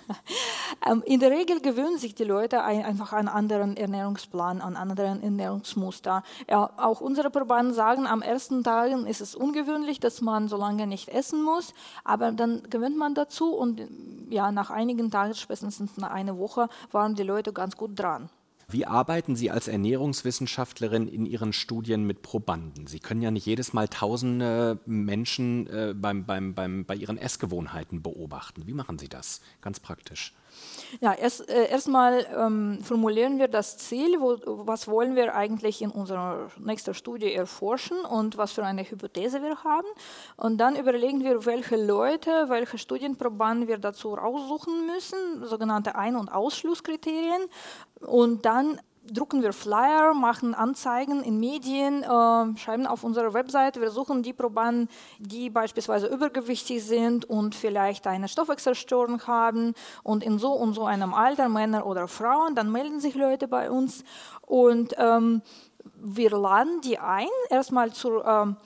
Ähm, 0.88 1.02
in 1.06 1.20
der 1.20 1.30
Regel 1.30 1.60
gewöhnen 1.60 1.98
sich 1.98 2.14
die 2.14 2.24
Leute 2.24 2.64
ein, 2.64 2.82
einfach 2.84 3.12
an 3.12 3.28
anderen 3.28 3.76
Ernährungsplan, 3.76 4.60
an 4.60 4.74
anderen 4.74 5.22
Ernährungsmuster. 5.22 6.24
Ja, 6.48 6.70
auch 6.76 7.00
unsere 7.00 7.30
Probanden 7.30 7.74
sagen, 7.74 8.06
am 8.06 8.20
ersten 8.22 8.64
Tagen 8.64 9.06
ist 9.06 9.20
es 9.20 9.36
ungewöhnlich, 9.36 10.00
dass 10.00 10.22
man 10.22 10.48
so 10.48 10.56
lange 10.56 10.86
nicht 10.86 11.08
essen 11.10 11.42
muss, 11.42 11.74
aber 12.02 12.32
dann 12.32 12.62
gewöhnt 12.68 12.96
man 12.96 13.14
dazu 13.14 13.54
und 13.54 13.82
ja, 14.30 14.50
nach 14.50 14.70
einigen 14.70 15.10
Tagen, 15.10 15.34
spätestens 15.34 15.96
nach 15.98 16.10
einer 16.10 16.38
Woche, 16.38 16.68
waren 16.90 17.14
die 17.14 17.22
Leute 17.22 17.52
ganz 17.52 17.76
gut 17.76 17.96
dran. 17.96 18.28
Wie 18.72 18.86
arbeiten 18.86 19.36
Sie 19.36 19.50
als 19.50 19.68
Ernährungswissenschaftlerin 19.68 21.06
in 21.06 21.26
Ihren 21.26 21.52
Studien 21.52 22.06
mit 22.06 22.22
Probanden? 22.22 22.86
Sie 22.86 23.00
können 23.00 23.20
ja 23.20 23.30
nicht 23.30 23.44
jedes 23.44 23.74
Mal 23.74 23.86
tausende 23.88 24.78
Menschen 24.86 25.66
äh, 25.66 25.94
beim, 25.94 26.24
beim, 26.24 26.54
beim, 26.54 26.86
bei 26.86 26.94
ihren 26.94 27.18
Essgewohnheiten 27.18 28.02
beobachten. 28.02 28.66
Wie 28.66 28.72
machen 28.72 28.98
Sie 28.98 29.08
das 29.08 29.42
ganz 29.60 29.78
praktisch? 29.78 30.32
Ja, 31.00 31.14
erst, 31.14 31.48
äh, 31.48 31.68
erstmal 31.68 32.26
ähm, 32.36 32.78
formulieren 32.82 33.38
wir 33.38 33.48
das 33.48 33.78
Ziel, 33.78 34.20
wo, 34.20 34.36
was 34.66 34.88
wollen 34.88 35.16
wir 35.16 35.34
eigentlich 35.34 35.80
in 35.80 35.90
unserer 35.90 36.50
nächsten 36.58 36.94
Studie 36.94 37.32
erforschen 37.32 37.98
und 38.04 38.36
was 38.36 38.52
für 38.52 38.64
eine 38.64 38.82
Hypothese 38.82 39.42
wir 39.42 39.64
haben. 39.64 39.86
Und 40.36 40.58
dann 40.58 40.76
überlegen 40.76 41.24
wir, 41.24 41.46
welche 41.46 41.76
Leute, 41.76 42.46
welche 42.48 42.78
Studienprobanden 42.78 43.68
wir 43.68 43.78
dazu 43.78 44.14
raussuchen 44.14 44.86
müssen, 44.86 45.46
sogenannte 45.46 45.94
Ein- 45.94 46.16
und 46.16 46.28
Ausschlusskriterien. 46.30 47.42
Und 48.00 48.44
dann 48.44 48.78
drucken 49.10 49.42
wir 49.42 49.52
Flyer, 49.52 50.14
machen 50.14 50.54
Anzeigen 50.54 51.22
in 51.22 51.40
Medien, 51.40 52.02
äh, 52.02 52.58
schreiben 52.58 52.86
auf 52.86 53.04
unserer 53.04 53.34
Website. 53.34 53.80
Wir 53.80 53.90
suchen 53.90 54.22
die 54.22 54.32
Probanden, 54.32 54.88
die 55.18 55.50
beispielsweise 55.50 56.06
übergewichtig 56.06 56.84
sind 56.84 57.24
und 57.24 57.54
vielleicht 57.54 58.06
eine 58.06 58.28
Stoffwechselstörung 58.28 59.26
haben 59.26 59.74
und 60.02 60.22
in 60.22 60.38
so 60.38 60.52
und 60.52 60.74
so 60.74 60.84
einem 60.84 61.14
Alter, 61.14 61.48
Männer 61.48 61.86
oder 61.86 62.08
Frauen, 62.08 62.54
dann 62.54 62.70
melden 62.70 63.00
sich 63.00 63.14
Leute 63.14 63.48
bei 63.48 63.70
uns 63.70 64.04
und 64.46 64.94
ähm, 64.98 65.42
wir 65.96 66.30
laden 66.30 66.80
die 66.82 66.98
ein, 66.98 67.26
erstmal 67.50 67.92
zur 67.92 68.24
ähm, 68.24 68.56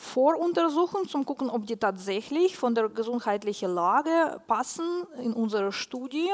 Voruntersuchung, 0.00 1.06
zum 1.06 1.26
gucken, 1.26 1.50
ob 1.50 1.66
die 1.66 1.76
tatsächlich 1.76 2.56
von 2.56 2.74
der 2.74 2.88
gesundheitlichen 2.88 3.72
Lage 3.72 4.40
passen 4.46 5.06
in 5.22 5.34
unserer 5.34 5.72
Studie. 5.72 6.28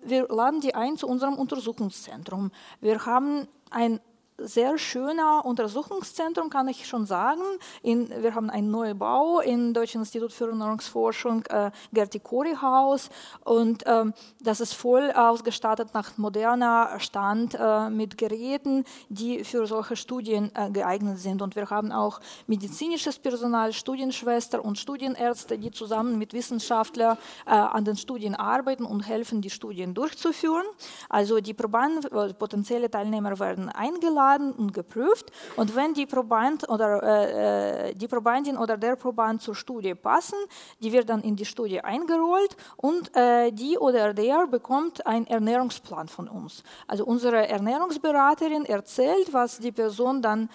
Wir 0.00 0.26
laden 0.28 0.60
die 0.62 0.74
ein 0.74 0.96
zu 0.96 1.06
unserem 1.06 1.34
Untersuchungszentrum. 1.34 2.50
Wir 2.80 3.04
haben 3.04 3.46
ein 3.70 4.00
sehr 4.44 4.78
schöner 4.78 5.44
Untersuchungszentrum, 5.44 6.50
kann 6.50 6.68
ich 6.68 6.86
schon 6.86 7.06
sagen. 7.06 7.42
In, 7.82 8.10
wir 8.22 8.34
haben 8.34 8.50
einen 8.50 8.70
Neubau 8.70 9.40
im 9.40 9.74
Deutschen 9.74 10.00
Institut 10.00 10.32
für 10.32 10.48
Ernährungsforschung, 10.48 11.44
äh, 11.46 11.70
Gerti-Kori-Haus. 11.92 13.10
Und 13.44 13.84
ähm, 13.86 14.14
das 14.40 14.60
ist 14.60 14.74
voll 14.74 15.10
ausgestattet 15.12 15.88
nach 15.94 16.16
moderner 16.18 16.98
Stand 16.98 17.56
äh, 17.58 17.90
mit 17.90 18.18
Geräten, 18.18 18.84
die 19.08 19.44
für 19.44 19.66
solche 19.66 19.96
Studien 19.96 20.50
äh, 20.54 20.70
geeignet 20.70 21.18
sind. 21.18 21.42
Und 21.42 21.56
wir 21.56 21.70
haben 21.70 21.92
auch 21.92 22.20
medizinisches 22.46 23.18
Personal, 23.18 23.72
Studienschwestern 23.72 24.60
und 24.60 24.78
Studienärzte, 24.78 25.58
die 25.58 25.70
zusammen 25.70 26.18
mit 26.18 26.32
Wissenschaftlern 26.32 27.16
äh, 27.46 27.50
an 27.50 27.84
den 27.84 27.96
Studien 27.96 28.34
arbeiten 28.34 28.84
und 28.84 29.06
helfen, 29.06 29.40
die 29.40 29.50
Studien 29.50 29.94
durchzuführen. 29.94 30.64
Also 31.08 31.40
die 31.40 31.54
Probanden, 31.54 32.04
äh, 32.12 32.34
potenzielle 32.34 32.90
Teilnehmer 32.90 33.38
werden 33.38 33.68
eingeladen 33.68 34.31
eingeladen 34.32 34.52
und 34.52 34.72
geprüft. 34.72 35.30
Und 35.56 35.74
wenn 35.74 35.94
die 35.94 36.06
Proband 36.06 36.68
oder 36.68 37.02
äh, 37.02 37.90
äh, 37.90 37.94
die 37.94 38.08
Probandin 38.08 38.56
oder 38.56 38.76
der 38.76 38.96
Proband 38.96 39.42
zur 39.42 39.54
Studie 39.54 39.94
passen, 39.94 40.38
die 40.80 40.92
wird 40.92 41.08
dann 41.08 41.22
in 41.22 41.36
die 41.36 41.44
Studie 41.44 41.80
eingerollt 41.80 42.56
und 42.76 43.14
äh, 43.16 43.50
die 43.52 43.78
oder 43.78 44.14
der 44.14 44.46
bekommt 44.46 45.06
einen 45.06 45.26
Ernährungsplan 45.26 46.08
von 46.08 46.28
uns. 46.28 46.62
Also 46.86 47.04
unsere 47.04 47.48
Ernährungsberaterin 47.48 48.64
erzählt, 48.64 49.32
was 49.32 49.58
die 49.58 49.72
Person 49.72 50.22
dann 50.22 50.48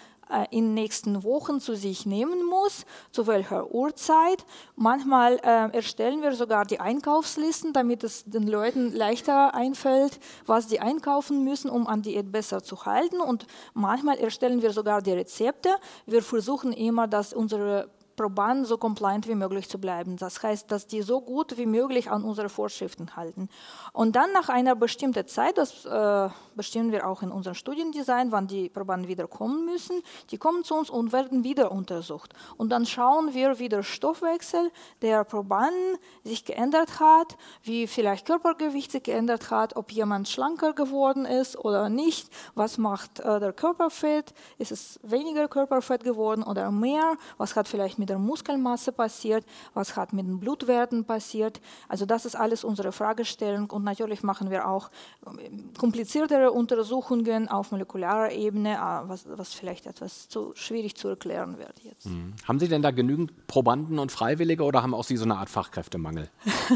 in 0.52 0.66
den 0.66 0.74
nächsten 0.74 1.24
Wochen 1.24 1.60
zu 1.60 1.76
sich 1.76 2.06
nehmen 2.06 2.46
muss, 2.46 2.86
zu 3.12 3.28
welcher 3.28 3.72
Uhrzeit. 3.72 4.46
Manchmal 4.76 5.40
äh, 5.44 5.76
erstellen 5.76 6.22
wir 6.22 6.34
sogar 6.34 6.66
die 6.66 6.80
Einkaufslisten, 6.80 7.74
damit 7.74 8.04
es 8.04 8.26
den 8.26 8.48
Leuten 8.48 8.94
leichter 8.94 9.54
einfällt, 9.54 10.20
was 10.46 10.70
sie 10.70 10.80
einkaufen 10.80 11.44
müssen, 11.44 11.70
um 11.70 11.88
an 11.88 12.02
Diät 12.02 12.32
besser 12.32 12.64
zu 12.64 12.86
halten. 12.86 13.22
Und 13.22 13.48
manchmal 13.74 14.18
erstellen 14.18 14.62
wir 14.62 14.72
sogar 14.72 15.02
die 15.02 15.14
Rezepte. 15.14 15.70
Wir 16.06 16.22
versuchen 16.22 16.74
immer, 16.74 17.08
dass 17.08 17.34
unsere 17.34 17.90
Probanden 18.18 18.66
so 18.66 18.78
compliant 18.78 19.28
wie 19.28 19.36
möglich 19.36 19.70
zu 19.70 19.80
bleiben. 19.80 20.18
Das 20.18 20.42
heißt, 20.42 20.72
dass 20.72 20.88
die 20.88 21.04
so 21.04 21.22
gut 21.22 21.56
wie 21.58 21.68
möglich 21.68 22.10
an 22.10 22.24
unsere 22.24 22.50
Vorschriften 22.50 23.16
halten. 23.16 23.48
Und 23.94 24.16
dann 24.16 24.32
nach 24.34 24.50
einer 24.50 24.76
bestimmten 24.76 25.28
Zeit, 25.28 25.58
das 25.60 25.86
äh, 25.86 26.30
bestimmen 26.56 26.92
wir 26.92 27.08
auch 27.08 27.22
in 27.22 27.32
unserem 27.32 27.54
Studiendesign, 27.54 28.32
wann 28.32 28.48
die 28.48 28.70
Probanden 28.70 29.08
wieder 29.08 29.28
kommen 29.28 29.66
müssen, 29.66 30.02
die 30.32 30.40
kommen 30.40 30.64
zu 30.64 30.74
uns 30.74 30.90
und 30.90 31.14
werden 31.14 31.44
wieder 31.44 31.72
untersucht. 31.72 32.34
Und 32.58 32.72
dann 32.72 32.88
schauen 32.88 33.36
wir, 33.36 33.60
wie 33.60 33.70
der 33.70 33.84
Stoffwechsel 33.84 34.72
der 35.04 35.24
Probanden 35.24 35.98
sich 36.24 36.44
geändert 36.44 37.00
hat, 37.00 37.38
wie 37.62 37.86
vielleicht 37.86 38.26
Körpergewicht 38.26 38.92
sich 38.92 39.04
geändert 39.04 39.52
hat, 39.52 39.76
ob 39.76 39.92
jemand 39.92 40.28
schlanker 40.28 40.74
geworden 40.74 41.26
ist 41.26 41.56
oder 41.56 41.90
nicht, 41.90 42.32
was 42.56 42.80
macht 42.80 43.20
äh, 43.20 43.40
der 43.40 43.54
Körperfett, 43.54 44.34
ist 44.58 44.72
es 44.72 45.00
weniger 45.04 45.48
Körperfett 45.48 46.04
geworden 46.04 46.42
oder 46.42 46.72
mehr, 46.72 47.16
was 47.38 47.56
hat 47.56 47.68
vielleicht 47.68 48.00
mit 48.00 48.07
mit 48.08 48.10
der 48.10 48.20
Muskelmasse 48.20 48.94
passiert, 48.94 49.46
was 49.74 49.98
hat 49.98 50.14
mit 50.14 50.26
den 50.26 50.40
Blutwerten 50.40 51.04
passiert. 51.04 51.60
Also 51.90 52.06
das 52.06 52.26
ist 52.26 52.36
alles 52.36 52.64
unsere 52.64 52.94
Fragestellung 52.94 53.70
und 53.70 53.84
natürlich 53.84 54.24
machen 54.24 54.50
wir 54.50 54.70
auch 54.70 54.90
ähm, 55.26 55.74
kompliziertere 55.78 56.52
Untersuchungen 56.52 57.50
auf 57.50 57.72
molekularer 57.72 58.32
Ebene, 58.32 58.76
äh, 58.76 59.10
was, 59.10 59.26
was 59.28 59.54
vielleicht 59.54 59.88
etwas 59.88 60.30
zu 60.30 60.54
schwierig 60.56 60.96
zu 60.96 61.10
erklären 61.10 61.58
wird 61.58 61.74
jetzt. 61.84 62.06
Mhm. 62.06 62.34
Haben 62.48 62.60
Sie 62.60 62.70
denn 62.70 62.82
da 62.82 62.92
genügend 62.92 63.48
Probanden 63.48 64.00
und 64.00 64.12
Freiwillige 64.12 64.64
oder 64.64 64.84
haben 64.84 64.94
auch 64.94 65.04
Sie 65.04 65.18
so 65.18 65.26
eine 65.26 65.38
Art 65.38 65.50
Fachkräftemangel? 65.50 66.30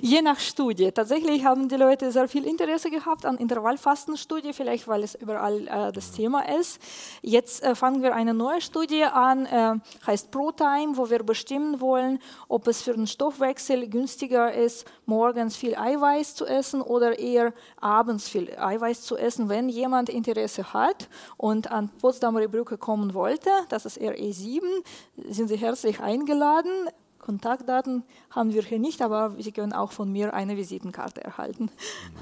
Je 0.00 0.22
nach 0.22 0.38
Studie. 0.38 0.90
Tatsächlich 0.90 1.44
haben 1.44 1.68
die 1.68 1.76
Leute 1.76 2.10
sehr 2.10 2.28
viel 2.28 2.44
Interesse 2.44 2.90
gehabt 2.90 3.26
an 3.26 3.36
Intervallfastenstudie, 3.36 4.54
vielleicht 4.54 4.88
weil 4.88 5.02
es 5.02 5.14
überall 5.14 5.68
äh, 5.68 5.92
das 5.92 6.12
Thema 6.12 6.48
ist. 6.58 6.80
Jetzt 7.20 7.62
äh, 7.62 7.74
fangen 7.74 8.02
wir 8.02 8.14
eine 8.14 8.32
neue 8.32 8.53
neue 8.54 8.60
Studie 8.60 9.02
an, 9.04 9.46
äh, 9.46 9.74
heißt 10.06 10.30
ProTime, 10.30 10.96
wo 10.96 11.10
wir 11.10 11.24
bestimmen 11.24 11.80
wollen, 11.80 12.20
ob 12.48 12.68
es 12.68 12.82
für 12.82 12.94
den 12.94 13.08
Stoffwechsel 13.08 13.88
günstiger 13.88 14.52
ist, 14.52 14.86
morgens 15.06 15.56
viel 15.56 15.74
Eiweiß 15.74 16.36
zu 16.36 16.46
essen 16.46 16.80
oder 16.80 17.18
eher 17.18 17.52
abends 17.80 18.28
viel 18.28 18.56
Eiweiß 18.56 19.02
zu 19.02 19.16
essen, 19.16 19.48
wenn 19.48 19.68
jemand 19.68 20.08
Interesse 20.08 20.72
hat 20.72 21.08
und 21.36 21.72
an 21.72 21.88
Potsdamer 22.00 22.46
Brücke 22.46 22.78
kommen 22.78 23.12
wollte. 23.14 23.50
Das 23.70 23.86
ist 23.86 24.00
RE7, 24.00 24.60
sind 25.28 25.48
Sie 25.48 25.56
herzlich 25.56 26.00
eingeladen. 26.00 26.70
Kontaktdaten 27.24 28.04
haben 28.30 28.52
wir 28.52 28.62
hier 28.62 28.78
nicht, 28.78 29.00
aber 29.00 29.34
Sie 29.38 29.50
können 29.50 29.72
auch 29.72 29.92
von 29.92 30.12
mir 30.12 30.34
eine 30.34 30.58
Visitenkarte 30.58 31.24
erhalten. 31.24 31.70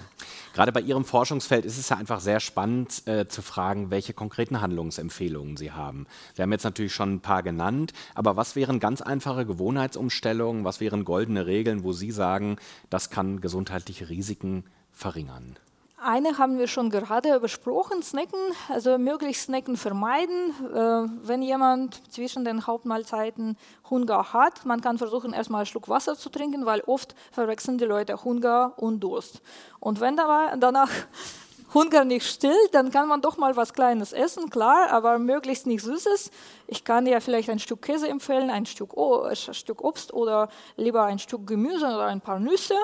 Gerade 0.55 0.71
bei 0.71 0.81
Ihrem 0.81 1.05
Forschungsfeld 1.05 1.65
ist 1.65 1.77
es 1.77 1.89
ja 1.89 1.97
einfach 1.97 2.21
sehr 2.21 2.39
spannend 2.39 3.07
äh, 3.09 3.27
zu 3.27 3.43
fragen, 3.43 3.91
welche 3.91 4.13
konkreten 4.13 4.61
Handlungsempfehlungen 4.61 5.57
Sie 5.57 5.73
haben. 5.73 6.07
Sie 6.35 6.43
haben 6.43 6.53
jetzt 6.53 6.63
natürlich 6.63 6.95
schon 6.95 7.15
ein 7.15 7.21
paar 7.21 7.43
genannt, 7.43 7.93
aber 8.15 8.37
was 8.37 8.55
wären 8.55 8.79
ganz 8.79 9.03
einfache 9.03 9.45
Gewohnheitsumstellungen, 9.45 10.65
was 10.65 10.81
wären 10.81 11.05
goldene 11.05 11.47
Regeln, 11.47 11.83
wo 11.83 11.93
Sie 11.93 12.13
sagen, 12.13 12.57
das 12.89 13.11
kann 13.11 13.41
gesundheitliche 13.41 14.09
Risiken 14.09 14.65
verringern? 14.93 15.57
Eine 16.05 16.37
haben 16.37 16.59
wir 16.59 16.67
schon 16.67 16.91
gerade 16.91 17.39
besprochen, 17.39 18.03
Snacken, 18.03 18.39
also 18.69 18.99
möglichst 18.99 19.45
Snacken 19.45 19.77
vermeiden. 19.77 20.51
Äh, 20.75 21.09
wenn 21.27 21.43
jemand 21.43 22.03
zwischen 22.13 22.45
den 22.45 22.67
Hauptmahlzeiten 22.67 23.57
Hunger 23.89 24.33
hat, 24.33 24.65
man 24.65 24.81
kann 24.81 24.99
versuchen, 24.99 25.33
erstmal 25.33 25.61
einen 25.61 25.67
Schluck 25.67 25.89
Wasser 25.89 26.17
zu 26.17 26.29
trinken, 26.29 26.67
weil 26.67 26.81
oft 26.81 27.15
verwechseln 27.31 27.79
die 27.79 27.85
Leute 27.85 28.25
Hunger 28.25 28.73
und 28.79 28.99
Durst. 28.99 29.43
Und 29.79 30.01
wenn 30.01 30.17
danach 30.17 30.91
Hunger 31.75 32.05
nicht 32.05 32.27
stillt, 32.27 32.75
dann 32.75 32.91
kann 32.91 33.09
man 33.09 33.21
doch 33.23 33.37
mal 33.37 33.57
was 33.57 33.73
Kleines 33.73 34.13
essen, 34.13 34.51
klar, 34.51 34.91
aber 34.91 35.19
möglichst 35.19 35.67
nicht 35.67 35.83
Süßes. 35.83 36.31
Ich 36.67 36.85
kann 36.85 37.05
dir 37.05 37.21
vielleicht 37.21 37.49
ein 37.49 37.61
Stück 37.61 37.81
Käse 37.81 38.09
empfehlen, 38.09 38.51
ein 38.51 38.67
Stück, 38.67 38.95
ein 38.99 39.37
Stück 39.37 39.83
Obst 39.83 40.13
oder 40.13 40.49
lieber 40.77 41.05
ein 41.05 41.19
Stück 41.19 41.47
Gemüse 41.47 41.87
oder 41.87 42.07
ein 42.07 42.21
paar 42.21 42.41
Nüsse 42.41 42.75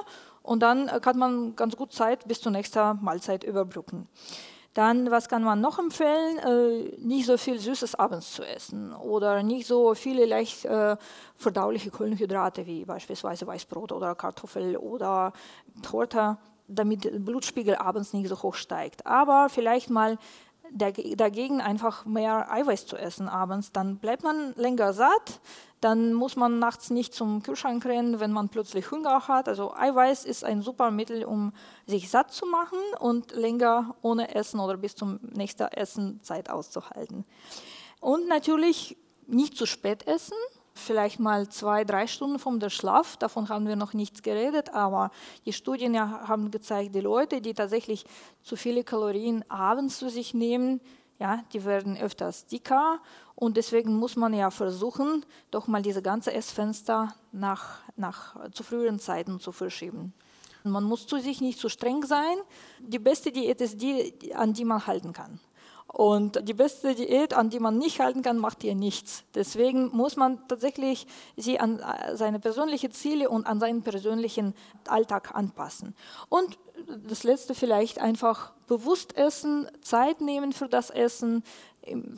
und 0.49 0.61
dann 0.61 0.89
äh, 0.89 0.99
kann 1.01 1.19
man 1.19 1.55
ganz 1.57 1.77
gut 1.77 1.93
Zeit 1.93 2.27
bis 2.27 2.41
zur 2.41 2.53
nächsten 2.53 2.99
Mahlzeit 3.03 3.45
überbrücken. 3.45 4.09
Dann, 4.73 5.11
was 5.11 5.29
kann 5.29 5.43
man 5.43 5.61
noch 5.61 5.79
empfehlen? 5.79 6.39
Äh, 6.39 6.97
nicht 6.99 7.27
so 7.27 7.37
viel 7.37 7.59
Süßes 7.59 7.97
abends 7.97 8.33
zu 8.33 8.43
essen 8.45 8.95
oder 8.95 9.43
nicht 9.43 9.67
so 9.67 9.95
viele 9.95 10.25
leicht 10.25 10.65
äh, 10.65 10.97
verdauliche 11.37 11.91
Kohlenhydrate 11.91 12.67
wie 12.67 12.85
beispielsweise 12.85 13.47
Weißbrot 13.47 13.93
oder 13.93 14.15
Kartoffel 14.15 14.77
oder 14.77 15.33
Torte, 15.83 16.39
damit 16.67 17.05
der 17.05 17.19
Blutspiegel 17.19 17.77
abends 17.77 18.13
nicht 18.13 18.29
so 18.29 18.43
hoch 18.43 18.55
steigt. 18.55 19.07
Aber 19.07 19.49
vielleicht 19.51 19.91
mal 19.91 20.17
dagegen 20.73 21.61
einfach 21.61 22.05
mehr 22.05 22.51
Eiweiß 22.51 22.87
zu 22.87 22.97
essen 22.97 23.29
abends. 23.29 23.73
Dann 23.73 23.99
bleibt 23.99 24.23
man 24.23 24.55
länger 24.57 24.93
satt, 24.93 25.41
dann 25.81 26.13
muss 26.13 26.37
man 26.37 26.59
nachts 26.59 26.91
nicht 26.91 27.15
zum 27.15 27.43
Kühlschrank 27.43 27.85
rennen, 27.85 28.21
wenn 28.21 28.33
man 28.33 28.49
plötzlich 28.49 28.91
Hunger 28.91 29.29
hat. 29.29 29.49
Also 29.49 29.75
Eiweiß 29.75 30.25
ist 30.25 30.45
ein 30.45 30.63
super 30.63 30.91
Mittel, 30.91 31.25
um 31.25 31.53
sich 31.87 32.11
satt 32.11 32.33
zu 32.33 32.47
machen 32.47 32.79
und 32.99 33.33
länger 33.33 33.95
ohne 34.03 34.35
Essen 34.35 34.61
oder 34.61 34.77
bis 34.77 34.95
zum 34.97 35.21
nächsten 35.23 35.69
Essen 35.69 36.21
Zeit 36.23 36.51
auszuhalten. 36.51 37.25
Und 38.01 38.29
natürlich 38.29 38.97
nicht 39.27 39.57
zu 39.57 39.67
spät 39.67 40.07
essen 40.07 40.37
vielleicht 40.79 41.21
mal 41.21 41.49
zwei, 41.49 41.85
drei 41.85 42.07
Stunden 42.07 42.39
vom 42.39 42.61
Schlaf. 42.69 43.17
Davon 43.17 43.49
haben 43.49 43.67
wir 43.67 43.77
noch 43.77 43.93
nichts 43.93 44.23
geredet, 44.23 44.75
aber 44.75 45.11
die 45.47 45.53
Studien 45.53 45.99
haben 45.99 46.51
gezeigt, 46.51 46.95
die 46.95 47.01
Leute, 47.01 47.41
die 47.41 47.55
tatsächlich 47.55 48.05
zu 48.43 48.57
viele 48.57 48.85
Kalorien 48.85 49.45
abends 49.49 49.99
zu 49.99 50.09
sich 50.09 50.35
nehmen, 50.35 50.81
ja, 51.19 51.43
die 51.53 51.65
werden 51.65 51.97
öfters 51.97 52.47
dicker 52.47 53.01
und 53.35 53.57
deswegen 53.57 53.97
muss 53.97 54.17
man 54.17 54.33
ja 54.35 54.51
versuchen, 54.51 55.25
doch 55.51 55.67
mal 55.67 55.83
diese 55.83 56.03
ganze 56.03 56.33
Essfenster 56.33 57.15
nach, 57.33 57.81
nach 57.97 58.51
zu 58.53 58.63
früheren 58.63 59.01
Zeiten 59.01 59.41
zu 59.41 59.51
verschieben. 59.53 60.13
Man 60.65 60.85
muss 60.85 61.07
zu 61.07 61.19
sich 61.19 61.41
nicht 61.41 61.59
zu 61.59 61.69
streng 61.69 62.05
sein. 62.05 62.37
Die 62.81 62.99
beste 62.99 63.33
Diät 63.33 63.61
ist 63.61 63.81
die, 63.81 64.35
an 64.35 64.53
die 64.53 64.65
man 64.65 64.87
halten 64.87 65.13
kann. 65.13 65.41
Und 65.91 66.47
die 66.47 66.55
beste 66.55 66.95
Diät, 66.95 67.33
an 67.33 67.49
die 67.49 67.59
man 67.59 67.79
nicht 67.79 67.99
halten 67.99 68.23
kann, 68.23 68.37
macht 68.37 68.63
ihr 68.63 68.75
nichts. 68.75 69.25
Deswegen 69.35 69.89
muss 69.89 70.17
man 70.17 70.47
tatsächlich 70.47 71.07
sie 71.37 71.59
an 71.59 71.81
äh, 71.81 72.15
seine 72.15 72.39
persönlichen 72.39 72.93
Ziele 72.93 73.31
und 73.31 73.47
an 73.47 73.59
seinen 73.59 73.83
persönlichen 73.83 74.55
Alltag 74.87 75.35
anpassen. 75.35 75.95
Und 76.29 76.59
das 77.09 77.25
Letzte 77.25 77.55
vielleicht 77.55 78.01
einfach 78.01 78.53
bewusst 78.67 79.17
essen, 79.17 79.67
Zeit 79.81 80.21
nehmen 80.21 80.53
für 80.53 80.69
das 80.69 80.91
Essen, 80.91 81.43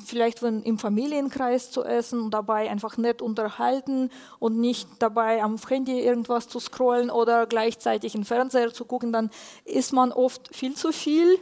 vielleicht 0.05 0.43
im 0.43 0.79
Familienkreis 0.79 1.71
zu 1.71 1.85
essen 1.85 2.21
und 2.21 2.35
dabei 2.35 2.69
einfach 2.69 2.97
nett 2.97 3.23
unterhalten 3.23 4.11
und 4.41 4.59
nicht 4.59 4.89
dabei 4.99 5.43
am 5.43 5.57
Handy 5.59 6.01
irgendwas 6.01 6.49
zu 6.49 6.59
scrollen 6.59 7.09
oder 7.09 7.47
gleichzeitig 7.47 8.17
im 8.17 8.25
Fernseher 8.25 8.73
zu 8.73 8.85
gucken, 8.85 9.13
dann 9.13 9.31
isst 9.65 9.93
man 9.93 10.13
oft 10.13 10.55
viel 10.55 10.75
zu 10.75 10.93
viel 10.93 11.39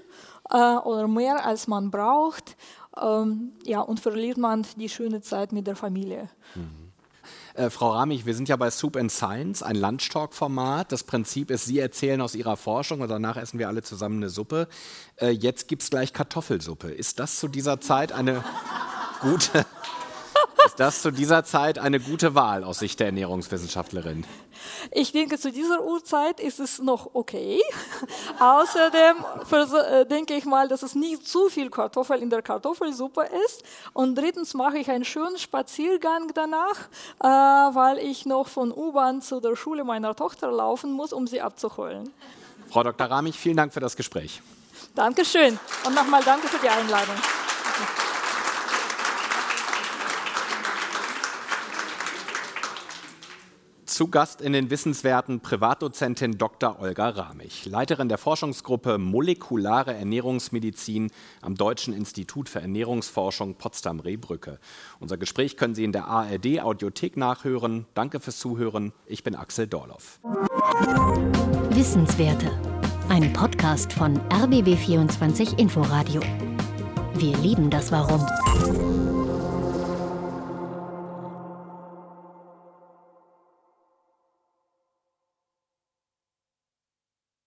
äh, 0.51 0.77
oder 0.77 1.09
mehr 1.09 1.45
als 1.45 1.67
man 1.67 1.91
braucht. 1.91 2.57
Ähm, 3.01 3.53
ja, 3.65 3.81
und 3.81 4.01
verliert 4.01 4.39
man 4.39 4.67
die 4.77 4.89
schöne 4.89 5.21
Zeit 5.21 5.53
mit 5.53 5.67
der 5.67 5.77
Familie. 5.77 6.29
Mhm. 6.55 6.89
Äh, 7.55 7.71
Frau 7.71 7.91
Ramich, 7.91 8.25
wir 8.25 8.35
sind 8.35 8.49
ja 8.49 8.57
bei 8.57 8.71
Soup 8.71 8.97
and 8.97 9.11
Science, 9.11 9.63
ein 9.65 9.75
Lunchtalk-Format. 9.77 10.93
Das 10.93 11.03
Prinzip 11.03 11.51
ist, 11.51 11.65
Sie 11.65 11.81
erzählen 11.81 12.21
aus 12.21 12.37
Ihrer 12.37 12.57
Forschung 12.57 13.01
und 13.01 13.09
danach 13.09 13.37
essen 13.37 13.59
wir 13.59 13.67
alle 13.67 13.83
zusammen 13.83 14.19
eine 14.19 14.29
Suppe. 14.29 14.69
Äh, 15.17 15.31
jetzt 15.31 15.67
gibt 15.67 15.83
es 15.83 15.91
gleich 15.91 16.13
Kartoffelsuppe. 16.13 16.91
Ist 16.91 17.19
das 17.19 17.41
zu 17.41 17.49
dieser 17.49 17.81
Zeit 17.81 18.13
eine 18.13 18.45
gute, 19.21 19.67
ist 20.69 20.81
das 20.81 21.01
zu 21.01 21.11
dieser 21.11 21.45
Zeit 21.45 21.79
eine 21.79 21.99
gute 21.99 22.35
Wahl 22.35 22.63
aus 22.63 22.81
Sicht 22.81 23.01
der 23.01 23.07
Ernährungswissenschaftlerin? 23.07 24.25
Ich 24.91 25.13
denke, 25.13 25.39
zu 25.39 25.51
dieser 25.51 25.83
Uhrzeit 25.83 26.41
ist 26.41 26.61
es 26.61 26.79
noch 26.79 27.15
okay. 27.15 27.59
Außerdem 28.39 29.17
äh, 29.51 30.05
denke 30.05 30.35
ich 30.35 30.45
mal, 30.45 30.69
dass 30.69 30.83
es 30.83 30.95
nicht 30.95 31.27
zu 31.27 31.49
viel 31.49 31.71
Kartoffel 31.71 32.19
in 32.21 32.29
der 32.29 32.43
Kartoffelsuppe 32.43 33.29
ist. 33.47 33.63
Und 33.95 34.17
drittens 34.17 34.53
mache 34.53 34.77
ich 34.77 34.91
einen 34.91 35.07
schönen 35.07 35.39
Spaziergang 35.39 36.33
danach, 36.35 36.89
äh, 37.21 37.27
weil 37.75 37.99
ich 37.99 38.27
noch 38.27 38.49
von 38.49 38.71
U-Bahn 38.71 39.23
zu 39.23 39.41
der 39.41 39.57
Schule 39.57 39.85
meiner 39.85 40.15
Tochter 40.15 40.53
laufen 40.53 40.93
muss, 40.93 41.15
um 41.15 41.27
sie 41.27 41.41
abzuholen. 41.41 42.11
Frau 42.69 42.83
Dr. 42.83 43.07
Ramich, 43.07 43.39
vielen 43.39 43.57
Dank 43.57 43.73
für 43.73 43.81
das 43.81 43.97
Gespräch. 43.97 44.43
Dankeschön. 44.95 45.59
Und 45.87 45.95
nochmal 45.95 46.23
danke 46.25 46.47
für 46.47 46.59
die 46.59 46.69
Einladung. 46.69 47.17
Zu 53.99 54.07
Gast 54.07 54.41
in 54.41 54.53
den 54.53 54.71
Wissenswerten 54.71 55.41
Privatdozentin 55.41 56.39
Dr. 56.39 56.79
Olga 56.79 57.09
Ramich, 57.09 57.67
Leiterin 57.67 58.09
der 58.09 58.17
Forschungsgruppe 58.17 58.97
Molekulare 58.97 59.93
Ernährungsmedizin 59.93 61.11
am 61.43 61.57
Deutschen 61.57 61.93
Institut 61.93 62.49
für 62.49 62.61
Ernährungsforschung 62.61 63.57
Potsdam-Rehbrücke. 63.57 64.61
Unser 65.01 65.17
Gespräch 65.17 65.57
können 65.57 65.75
Sie 65.75 65.83
in 65.83 65.91
der 65.91 66.07
ARD 66.07 66.61
Audiothek 66.61 67.17
nachhören. 67.17 67.87
Danke 67.95 68.21
fürs 68.21 68.39
Zuhören. 68.39 68.93
Ich 69.05 69.25
bin 69.25 69.35
Axel 69.35 69.67
Dorloff. 69.67 70.21
Wissenswerte. 71.71 72.53
Ein 73.09 73.33
Podcast 73.33 73.93
von 73.93 74.17
RBB24 74.29 75.59
Inforadio. 75.59 76.21
Wir 77.15 77.37
lieben 77.39 77.69
das 77.69 77.91
Warum. 77.91 78.25